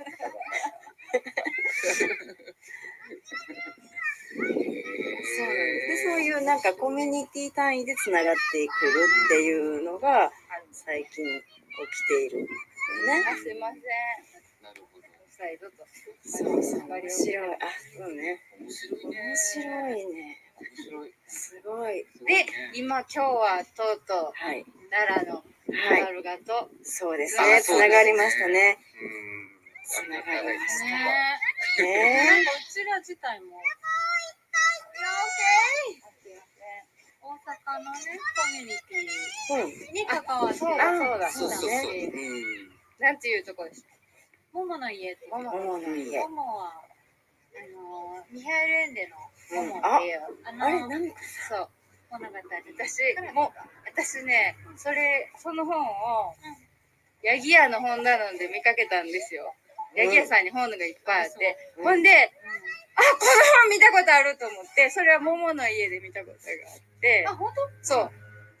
[4.35, 4.81] そうなんで
[5.97, 6.03] す。
[6.03, 8.91] で、そういうなんかコミュニティ単位でつながってくる
[9.25, 10.31] っていうのが
[10.71, 12.49] 最近起きているよね。
[13.27, 13.81] あ、すいません。
[14.63, 15.05] なるほど。
[16.25, 17.53] そうそう、面白い。
[17.55, 17.57] あ、
[17.97, 18.39] そうね。
[18.59, 19.19] 面白いね。
[19.19, 21.13] 面白いね。
[21.27, 22.05] すごい。
[22.25, 24.65] で、今、今日はとうとう、はい。
[24.89, 25.43] 奈良の
[25.75, 26.03] はい。
[26.03, 27.61] マルガと、そうですね。
[27.61, 28.77] つながりましたね。
[29.01, 29.49] うん。
[29.85, 30.85] つながりました。
[30.85, 33.57] ねなねんかうちら自体も
[37.65, 37.97] 大阪のね
[38.37, 39.01] コミュニテ
[39.51, 39.89] うん。
[39.89, 41.31] ィに関わってそうだ、そうだ。
[41.31, 41.69] そうそうそう。
[41.69, 42.69] だうん。
[42.99, 43.87] なんていうとこですか
[44.53, 46.19] モモの家ってモモ主の家。
[46.21, 46.73] モモは
[47.55, 49.17] あのミハイル・エンデの
[49.67, 51.17] モモあっていう、あれ、なんか
[51.49, 51.69] そう。
[52.11, 52.35] 物語
[52.77, 53.51] 私、もう、
[53.85, 56.35] 私ね、それ、その本を、
[57.23, 59.53] ヤギ屋の本棚で見かけたんですよ。
[59.95, 61.57] ヤギ屋さんに本がいっぱいあって。
[61.77, 62.31] うんほんで、
[62.95, 63.31] あ、この
[63.63, 66.81] 本見たことあると思って、それは桃の家で見たことがあって
[67.27, 67.61] あ、本当？
[67.81, 68.11] そう。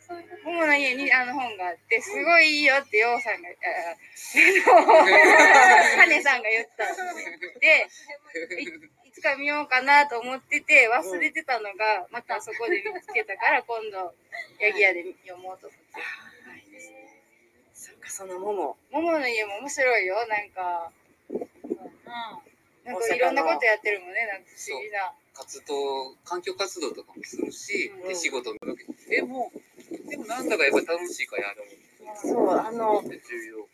[0.07, 3.55] そういう桃の家にあの本があって、すごいいいよってようさんが、あ
[5.97, 6.95] カネさんが言ったの
[7.59, 7.89] で、
[8.61, 8.63] い
[9.09, 14.13] いつか見ようかなと思ってて、忘れてたのが、またそこで見つけたから、今度、
[14.59, 15.85] ヤギ屋で読もうと思って。
[17.73, 18.77] そうか、その桃。
[18.91, 20.91] 桃の家も面白いよ、なんか。
[22.83, 25.11] なんかいろんなことやってるもんね、なんか不思議な。
[25.35, 28.57] 活動、環境活動とかもするし、うんで仕事も
[29.09, 29.51] でも、
[30.09, 31.85] でもなんだかやっぱり楽しいからやろう。
[32.15, 33.03] そう、あの。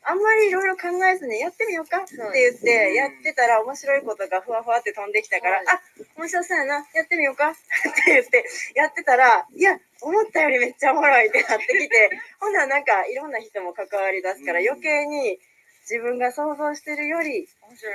[0.04, 5.82] あんまりいろいろ考えずにやってみようかって言って、やってたら面白いことがふわふわって飛んできたから、はいあ、
[6.18, 7.60] 面白そうやな、やってみようかって
[8.08, 8.46] 言って、
[8.76, 12.10] やってたら、いや、思ったよりめっちゃおもろいってなってきて、
[12.42, 15.40] ほんならなんかいろんな人も関わり出すからうん余計に
[15.82, 17.50] 自分が想像してるより、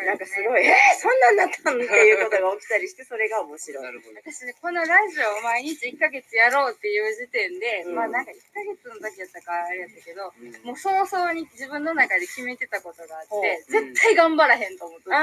[0.07, 3.85] なんかですごい、えー、そんなんなったんっていうことが起きたりして、それが面白い。
[4.17, 7.95] 私ね、このラジオを毎日1ヶ月やろうっていう時点で、うん。
[7.95, 10.51] まあなんか1ヶ月の時やったからあれやったけど、うん。
[10.67, 15.15] もう早々に自分の中で決めてたことがあって、絶対頑張らへんと思ってて。
[15.15, 15.23] あ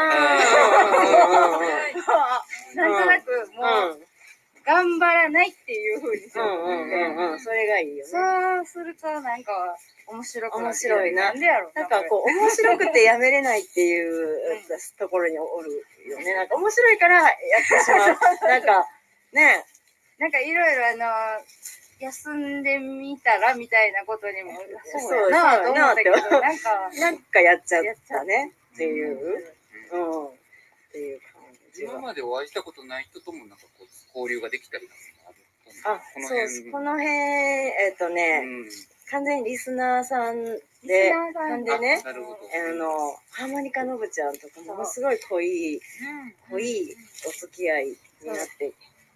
[2.74, 4.08] ー なんとなくもう、
[4.66, 8.12] 頑張らないっていう風にしようんうんうんうん、それがいいよね。
[8.12, 8.18] そ
[8.62, 9.52] うするとなんか
[10.08, 11.24] 面白くなって面白いな。
[11.24, 14.62] なんでやろなんかこう、面白くてやめれないっていう
[14.98, 16.34] ところにおるよね。
[16.34, 18.18] なんか面白いからやってしまう。
[18.48, 18.88] なんか、
[19.34, 19.66] ね。
[20.20, 21.46] なんかいろいろあの、
[22.00, 24.54] 休んでみたらみたいなことにも、
[25.00, 25.64] そうやな。
[25.64, 28.54] と思ったけど、ななんか、なんかやっちゃっやっちゃたね。
[28.74, 29.52] っていう、
[29.92, 30.32] うんうん、っ
[30.92, 31.42] ていう感
[31.74, 31.94] じは。
[31.94, 34.88] 今までお会いしたことない人ともなんかこう交流ができたり
[35.86, 38.70] あ、このそう辺、この辺、えっ、とね、うん。
[39.12, 40.52] 完全にリスナーさんリ
[40.88, 41.50] でス、ナーさん。
[41.50, 42.38] なんでねあ、なるほど。
[42.38, 42.90] あの、
[43.32, 45.82] ハーモニカのぶちゃんとかものすごい濃い、
[46.50, 46.96] 濃い
[47.28, 47.92] お付き合いに
[48.28, 48.74] なって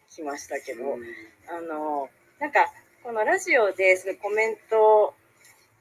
[0.09, 1.03] きましたけど、うん。
[1.47, 2.71] あの、なんか、
[3.03, 5.13] このラジオでそのコメント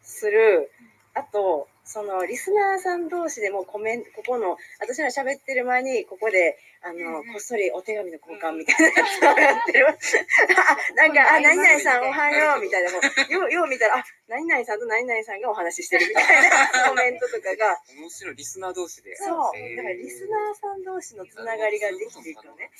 [0.02, 0.70] する、
[1.14, 9.88] あと、そのリスナーさん同士でもコメント、ここの、私ら喋ってる前に、ここで、あの、こっそりお手紙の交換みたいなやつをやってる。
[9.88, 9.94] あ、
[10.94, 19.16] なんか、あ、何々さんおはようみたいな、もうよう、よう見たら、あ、何々さんと何々さんがお話ししてるみたいなコメントとかが、面白いリスナー同士で。
[19.16, 22.70] そう、だからリスナーさん同士のつながりができていくのね。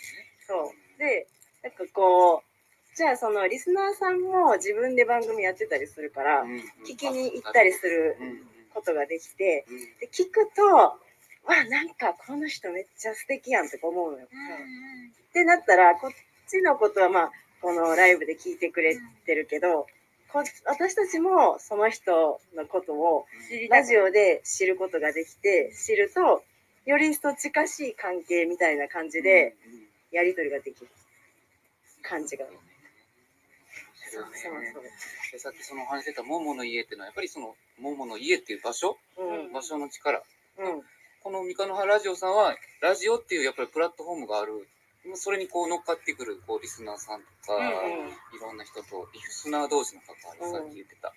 [0.47, 0.99] そう。
[0.99, 1.27] で、
[1.63, 2.57] なんかこう、
[2.97, 6.61] じゃあそのリスナーさんも自分で番組やってたりするから、うんうん。
[6.87, 8.17] 聞きに行ったりする
[8.73, 9.79] ことができて、うん。
[9.99, 10.99] で、聞くと、
[11.47, 14.27] わ、なんかこの人めっちゃ素敵やんとか思うのよ。
[14.27, 16.11] ってなったら、こっ
[16.49, 17.31] ちのことはまあ、
[17.61, 19.87] このライブで聞いてくれてるけど、
[20.33, 23.27] こ私たちもその人のことを
[23.71, 26.43] ラジオで知ることができて、知ると、
[26.85, 30.89] より一層近しい関係みたいな感じで、うんやりとりができる
[32.03, 32.47] 感じが。
[34.09, 34.73] そうね
[35.33, 39.53] でさっきそのお話ししてたモモの家っていうのはやっぱりそのモモの家っていう場所、うん。
[39.53, 40.23] 場所の力
[40.59, 40.83] うん。
[41.27, 44.63] この三日の葉ラジオさんはラジオっていうやっぱりプラットフォームがある。
[45.19, 51.11] それにこう乗っかってくるこうリスナーさんとか、うんいろんな人とリスナー同士の関わりさっき言ってた、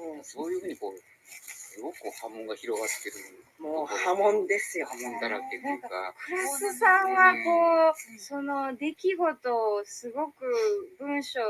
[0.00, 0.16] う。
[0.16, 3.20] んそういうふうにこうすごく波紋が広がってる。
[3.60, 4.86] もう波紋ですよ。
[4.88, 5.88] 波紋だらけっていうか。
[6.24, 11.40] クラスさんはこう、その出来事をすごく文章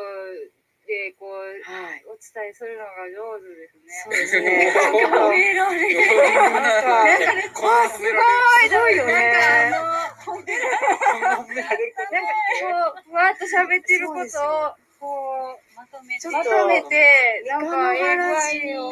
[0.87, 2.05] でこう、はい。
[2.07, 3.95] お伝えするのが上手ですね。
[4.05, 4.75] そうですね。
[4.75, 5.97] なんか褒められる。
[5.97, 9.13] なんか、ね、こんな褒められるすごいよね。
[9.13, 18.91] なんかあの、こんな褒められるなんかこう、ふわっと喋ってることを、こう、まとめちょっまとめて、なんか、英語に言うの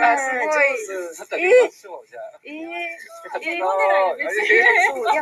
[0.00, 0.48] が すごい、
[1.18, 2.92] また出ましょうじゃあえー、
[3.42, 4.48] 英語なら別に。
[4.48, 4.64] いや、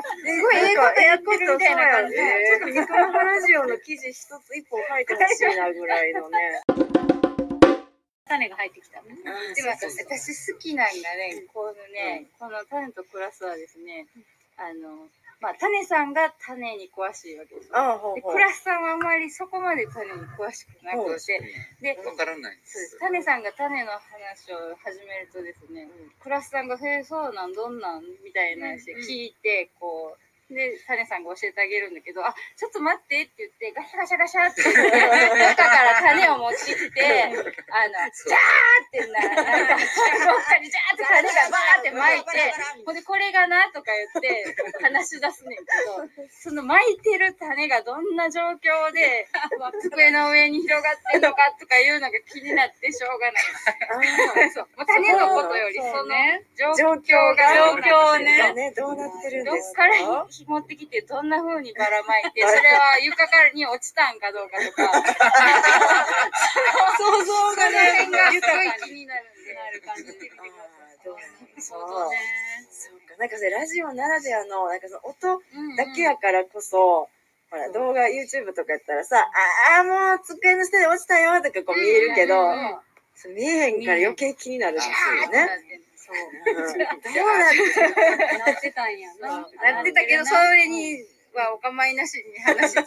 [0.03, 2.17] すごい英語でやってるみたいな感じ。
[2.17, 6.63] ちょっとミクマハラジオの記事一つ一本書いてほしいなぐらいのね。
[8.25, 9.17] 種が入ってきたね。
[9.57, 14.07] でも私好きなんがね、このね、この種とクラスはですね、
[14.57, 15.09] あの、
[15.43, 17.77] まあ、種さんが種に詳しいわけですよ。
[17.77, 18.33] ああ、ほうで、ほう。
[18.33, 21.41] クラスさんはりそこまで種に詳しくなくて、
[21.81, 22.59] で、わからない。
[22.99, 25.89] 種さんが種の話を始めるとですね、
[26.21, 37.25] クラスさんが、へえ、そうなん、どんなんみたいな話で聞いて、こう、で、種さんが教えてあげるんだけど、あ、ちょっと待ってって言って、ガシャガシャガシャって、中から種を持ってきて、
[37.73, 42.55] あの、ジャーってな、なんか、どっかにジャーって種がバーって巻いて、
[42.87, 45.65] ほんで、これがなとか言って話し出すねんけ
[46.19, 49.29] ど、その巻いてる種がどんな状況で、
[49.83, 54.51] 机の上に広がってんのかとかいうのが気になってしょうがない。
[54.53, 54.87] そうもう。
[54.87, 58.53] 種のことより、その状況が、状況をね。
[58.53, 59.83] ね、どうなってるんどっですか？
[59.89, 64.91] から持ってきて、どんな風にばらまいて、それは床からに落ちたんかどうかとか、
[66.99, 69.57] 想像その辺がすごい気になるんで。
[71.57, 71.63] な。
[71.63, 71.81] そう
[73.09, 73.17] か。
[73.19, 77.09] なんかそれラジオならではの、なんかその音うんだけやからこそ、
[77.51, 82.35] ほら、動画 YouTube とかやったらさ、ああ、もう机の下で落ちたよとかこう見えるけど、
[83.29, 85.49] 見えへんから余計気になるんですよね。
[86.13, 86.53] そう。
[86.53, 89.41] うんどうなってなってたんやな。
[89.41, 91.05] なってたけど、それに
[91.35, 92.87] はお構いなしに話してる。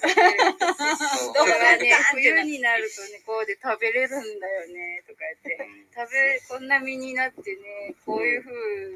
[1.33, 5.67] 動画がね、冬になるとね、こうで食べれるんだよね、とか言って。
[5.93, 8.53] 食べ、こんな身になってね、こういう風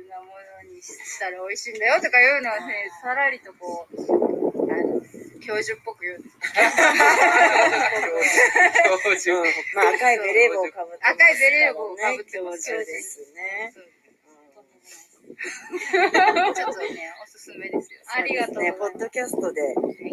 [0.10, 0.26] なも
[0.66, 5.02] のにしたら美味しいんだよとかいうのはね、さらりとこう、あの、
[5.42, 6.36] 教授っぽく言うんです。
[9.30, 9.44] うん
[9.76, 13.74] まあ赤いベレー帽をかぶってます赤いベレー帽をかぶってます教授ですね。
[16.56, 18.02] ちょっとね、おすすめですよ。
[18.16, 19.62] ありがとうございね、ますポッドキャストで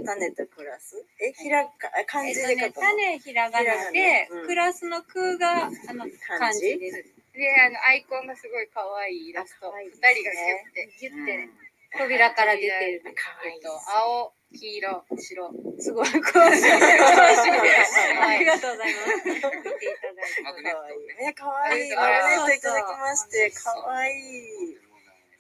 [0.05, 1.05] 種と暮らす？
[1.21, 1.69] え、ひら
[2.07, 2.83] 漢字で書くの？
[2.83, 6.09] 種ひらがなで、うんクラスの空があの漢字？
[6.39, 7.05] 漢字です。
[7.33, 9.73] で、あのアイコンがすごい可愛いイラスト。
[9.73, 10.25] 二人がギュッ
[10.73, 11.51] て、ギュッてね、
[11.99, 12.69] 扉から出て
[13.05, 13.15] る。
[13.15, 15.53] かわいいえっと、青、黄色、白。
[15.79, 16.23] すごい詳しい。
[16.23, 16.69] 詳しい。
[18.19, 19.27] ありがとうございます。
[19.27, 19.63] 見ていただい
[20.35, 20.43] て。
[20.43, 21.95] マグネットをねね、かわいい。
[21.95, 24.79] マあグネットいただきまして、かわいい。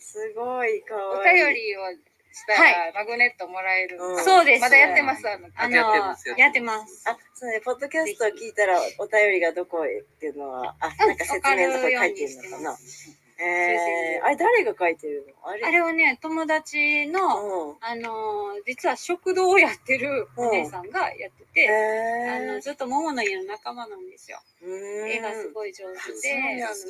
[0.06, 1.42] すごいかおわいい。
[1.42, 3.98] 便りをしたはら、マグネットもらえる。
[3.98, 5.28] うんそうですまだやってます。
[5.28, 7.02] あの、あやってますの、やってます。
[7.08, 12.78] あ、そうね、ポッドキャストを聞いたらお便りがどこへっていうのは、あ、なんか説明のとこに書いてるのかな。
[13.38, 15.50] えー、あれ誰が書いてるの？
[15.50, 15.64] あれ？
[15.64, 17.20] あれはね、友達の、
[17.68, 17.76] うん。
[17.80, 24.38] あのー、実は食堂をやってるお姉さんがやってて、あの、えずっと桃の家の仲間なんですよ。
[24.64, 24.68] ー、
[25.18, 26.34] 絵がすごい上手で、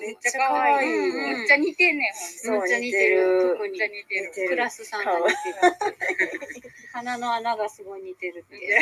[0.07, 1.09] めっちゃ可愛い。
[1.09, 1.99] うんめっちゃ似てん。
[1.99, 2.13] ね
[2.49, 3.57] めっちゃ似てる。
[3.57, 3.73] 特に。
[3.73, 4.49] 似てる。
[4.49, 6.73] クラスさんが似てる。
[6.93, 8.57] 鼻の穴がすごい似てるって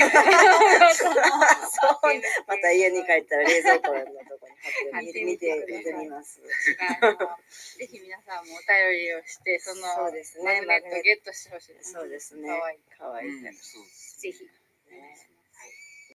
[2.47, 4.07] また家に帰ったら冷蔵庫のと
[4.39, 4.47] こ
[4.87, 6.41] に貼って見て見てみます。
[7.79, 11.93] ぜひ皆さんもお便りをして、そのそうですねマグネットをゲットしてほしいです。
[11.93, 12.49] そうですね。
[12.49, 12.79] 可愛い。
[12.99, 13.31] かわいい。
[13.31, 14.33] うんぜひ。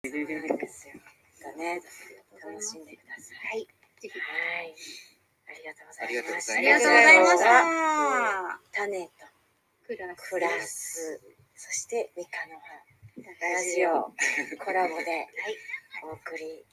[0.04, 0.96] ですよ。
[1.42, 1.82] だね。
[2.42, 3.68] 楽しんでください。
[4.00, 4.20] ぜひ。
[4.20, 4.76] はい。
[5.50, 6.54] ありがとうございました。
[6.54, 8.82] ありがとうございましはた。
[8.86, 9.12] 種と
[9.88, 10.30] クラス。
[10.30, 11.22] クラス、
[11.56, 12.90] そしてミカの葉
[13.42, 14.14] ラジオ
[14.64, 15.28] コラボで
[16.06, 16.64] お送り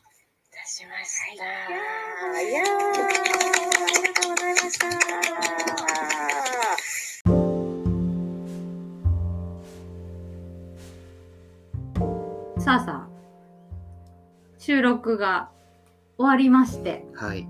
[0.66, 2.42] しました。
[2.42, 2.66] いやー、あ
[4.00, 4.86] りがとうございました。
[12.60, 13.08] さあさあ、
[14.58, 15.50] 収録が
[16.18, 17.46] 終わりまして、はい。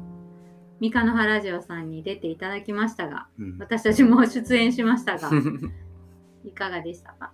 [0.80, 5.30] 三日の葉ラジオさんに出ていただきましたが、うん私たちも出演しましたが、
[6.44, 7.32] いかがでしたか？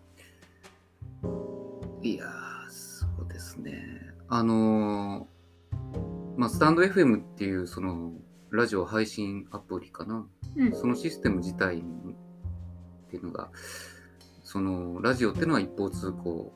[2.03, 4.13] いやー、そうですね。
[4.29, 5.32] あのー
[6.37, 8.13] まあ、スタンド FM っていう、その、
[8.51, 10.27] ラジオ配信アプリかな。
[10.57, 10.73] うん。
[10.75, 11.83] そのシステム自体っ
[13.11, 13.51] ていうのが、
[14.43, 16.53] その、ラジオっていうのは一方通行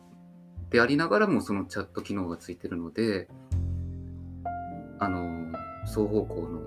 [0.70, 3.28] でありながらも、そのチャット機能がついてるので、
[4.98, 6.62] あのー双方向の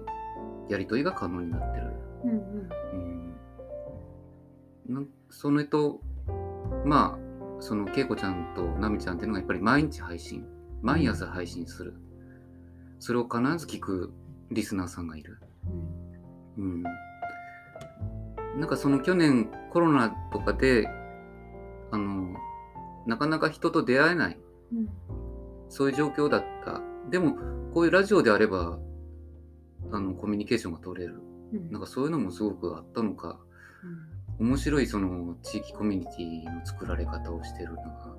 [0.69, 1.93] やり取りが可能になってる。
[2.23, 2.37] うんうん。
[2.93, 3.35] うん
[4.87, 6.01] なんそれと
[6.83, 10.47] まあその恵子ちゃんと奈美ちゃんっていうのがやっぱり毎日配信
[10.81, 11.93] 毎朝配信する
[12.99, 14.13] それを必ず聞く
[14.51, 15.39] リスナーさんがいる。
[16.57, 16.83] うん。
[18.59, 20.87] なんかその去年コロナとかで
[21.91, 22.35] あの
[23.07, 24.37] なかなか人と出会えない。
[24.73, 24.89] うん。
[25.69, 26.81] そういう状況だった。
[27.09, 27.35] でも
[27.73, 28.79] こういうラジオであれば
[29.91, 31.21] あのコミュニケーションが取れる。
[31.53, 31.71] うん。
[31.71, 33.39] なんかそういうのもすごくあったのか。
[34.39, 38.09] 面白いその地域コミュニティの作られ方をしてるなとか。
[38.09, 38.18] っ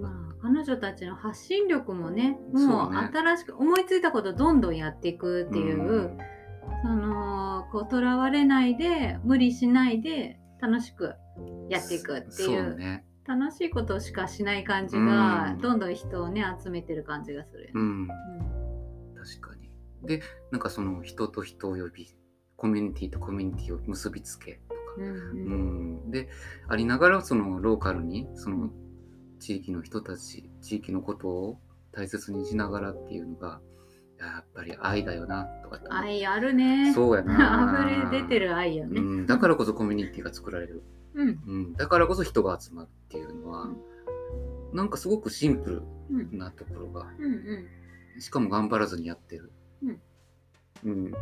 [0.00, 3.10] まあ、彼女たちの発信力もねもうね。
[3.12, 6.16] 新しく思いついたことどんどんやっていくっていう、
[6.82, 11.14] そのこうとらわれないで無理しないで楽しく
[11.68, 13.04] やっていくっていそううね。
[13.26, 15.60] 楽しいことしかしない感じが、うん。
[15.60, 17.60] どんどん人をね集めてる感じがする。
[17.60, 17.72] よね。
[17.74, 18.08] うん。
[19.16, 19.70] 確かに。
[20.02, 22.08] でなんかその人と人を呼び
[22.56, 25.14] コミュニティとコミュニティを結びつけとか、うんうん。
[26.04, 26.28] うん、で
[26.68, 28.70] ありながらそのローカルにその
[29.40, 31.58] 地域の人たち地域のことを
[31.92, 33.60] 大切にしながらっていうのが
[34.18, 36.92] やっぱり愛だよなとか愛あるね。
[36.92, 38.04] そうやな。
[38.10, 39.00] 溢れ出てる愛よね。
[39.00, 40.82] うん、だからこそコミュニティが作られる、
[41.14, 41.28] うん。
[41.46, 43.68] うん、だからこそ人が集まるっていうのは、
[44.74, 46.30] なんかすごくシンプうん。
[46.30, 48.20] ルなところがうんうん。
[48.20, 50.00] しかも頑張らずにやってる、うん。
[50.84, 51.12] うん。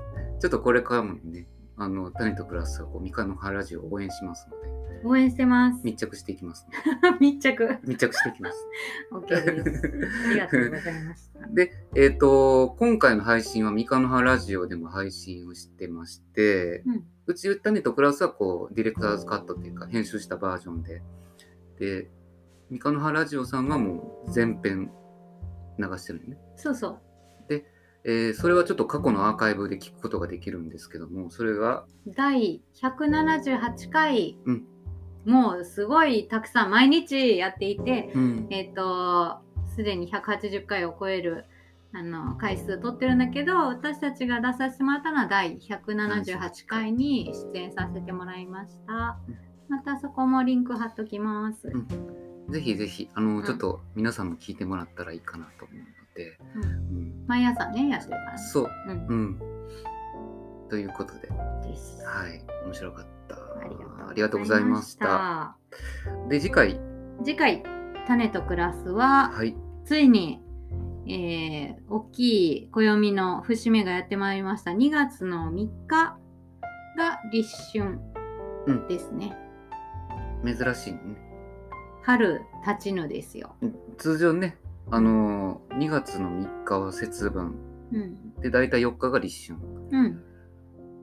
[0.40, 1.46] ちょっとこれからもね
[1.78, 5.80] あの種とプラスはこう三日の葉ラジオを応援しますので応援してます。
[5.84, 6.72] 密着していきます、ね、
[7.20, 7.78] 密着。
[7.84, 8.66] 密着していきます
[9.12, 9.28] OK
[9.64, 9.92] です。
[10.28, 11.46] ありがとうございました。
[11.54, 21.02] で、えっ、と、今回の配信は三日の葉ラジオでも配信をしてまして、うんうち種とプラスはこう、ディレクターズカットっていうか、編集したバージョンで、
[21.78, 22.10] で、
[22.70, 24.90] 三日の葉ラジオさんはもう全編
[25.78, 26.38] 流してるのね。
[26.56, 26.98] そうそう。
[28.05, 34.38] えーそれはちょっと過去のアーカイブで聞くことができるんですけども、それが、第178回。
[34.44, 34.64] うん。
[35.24, 38.46] もうすごいたくさん毎日やっていて、うん。
[38.51, 39.38] えっ、と、
[39.74, 41.44] すでに180回を超える
[41.92, 49.18] あの回数取ってるんだけど、私たちが出させてもらったのは第178回に出演させてもらいました。
[49.28, 49.36] うん。
[49.68, 51.68] またそこもリンク貼っときます。
[51.68, 51.86] ん。
[52.51, 53.44] ぜひぜひあの、ん。
[53.44, 55.90] ちょっと皆さんも聞いてもらったらいいかなと思うので、
[56.54, 58.38] うんうん毎朝ね、やってるからね。
[58.38, 59.38] そう、うんうん。
[60.70, 61.28] ということで。
[61.28, 63.36] はい、面白かった。
[63.36, 65.06] あありがとうございました。
[65.06, 65.58] た。
[66.28, 66.80] で、次回、
[67.22, 67.62] 次回、
[68.06, 69.54] 種とクラスは、はい、
[69.84, 70.40] ついに、
[71.06, 74.70] えー、大きい暦の節目がやってまいりました。
[74.70, 76.18] 2月の3日
[76.96, 77.48] が立
[77.78, 77.98] 春
[78.88, 79.36] ですね。
[80.44, 81.00] 珍しいね。
[82.02, 83.54] 春立ちぬですよ。
[83.98, 84.56] 通常ね、
[84.91, 87.55] あのー、2月の3日は節分
[87.93, 88.41] うん。
[88.41, 89.59] で、大体4日が立春。
[89.91, 90.22] うん。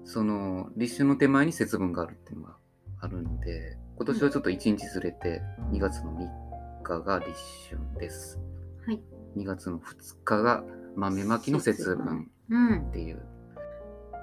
[0.03, 2.57] その、立春の手前に節分があるっていうのが
[3.01, 7.31] あるんで、今年はちょっと1日ずれて、2月の3日が立
[7.69, 8.39] 春です。
[8.85, 9.01] はい。
[9.37, 9.83] 2月の2
[10.23, 10.63] 日が
[10.95, 12.91] 豆まきの節分うんっ。
[12.91, 13.21] ていう。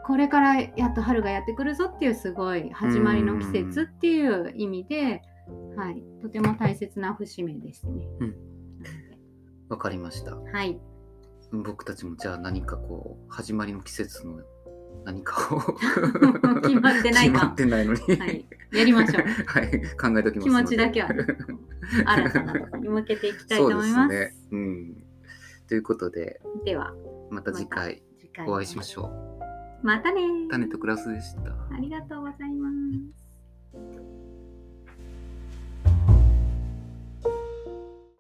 [0.05, 5.23] これからやっと春がやってくるぞっていうすごい始まりの季節っていう意味で、
[5.77, 6.03] はい。
[6.21, 8.07] とても大切な節目ですね。
[8.21, 8.52] うん
[9.73, 10.37] わかりました。
[10.37, 10.79] はい。
[11.51, 14.43] 僕たちもじゃあ何かこう、始まりの季節の
[15.07, 15.61] 何かを
[16.61, 18.01] 決まってないか決まってないのに。
[18.01, 18.45] はい。
[18.71, 19.25] やりましょう。
[19.49, 20.49] はい、考えときます。
[20.49, 21.27] 気持ちだけはね
[22.05, 23.95] 新たなとこに向けていきたいと思います。
[23.95, 24.37] そうですね。
[24.51, 25.05] うん。
[25.69, 26.95] ということで、では、
[27.31, 29.11] また次回次回お会いしましょ
[29.83, 30.51] またねう。
[30.51, 31.51] 種とクラスでした。
[31.51, 34.12] ありがとうございます。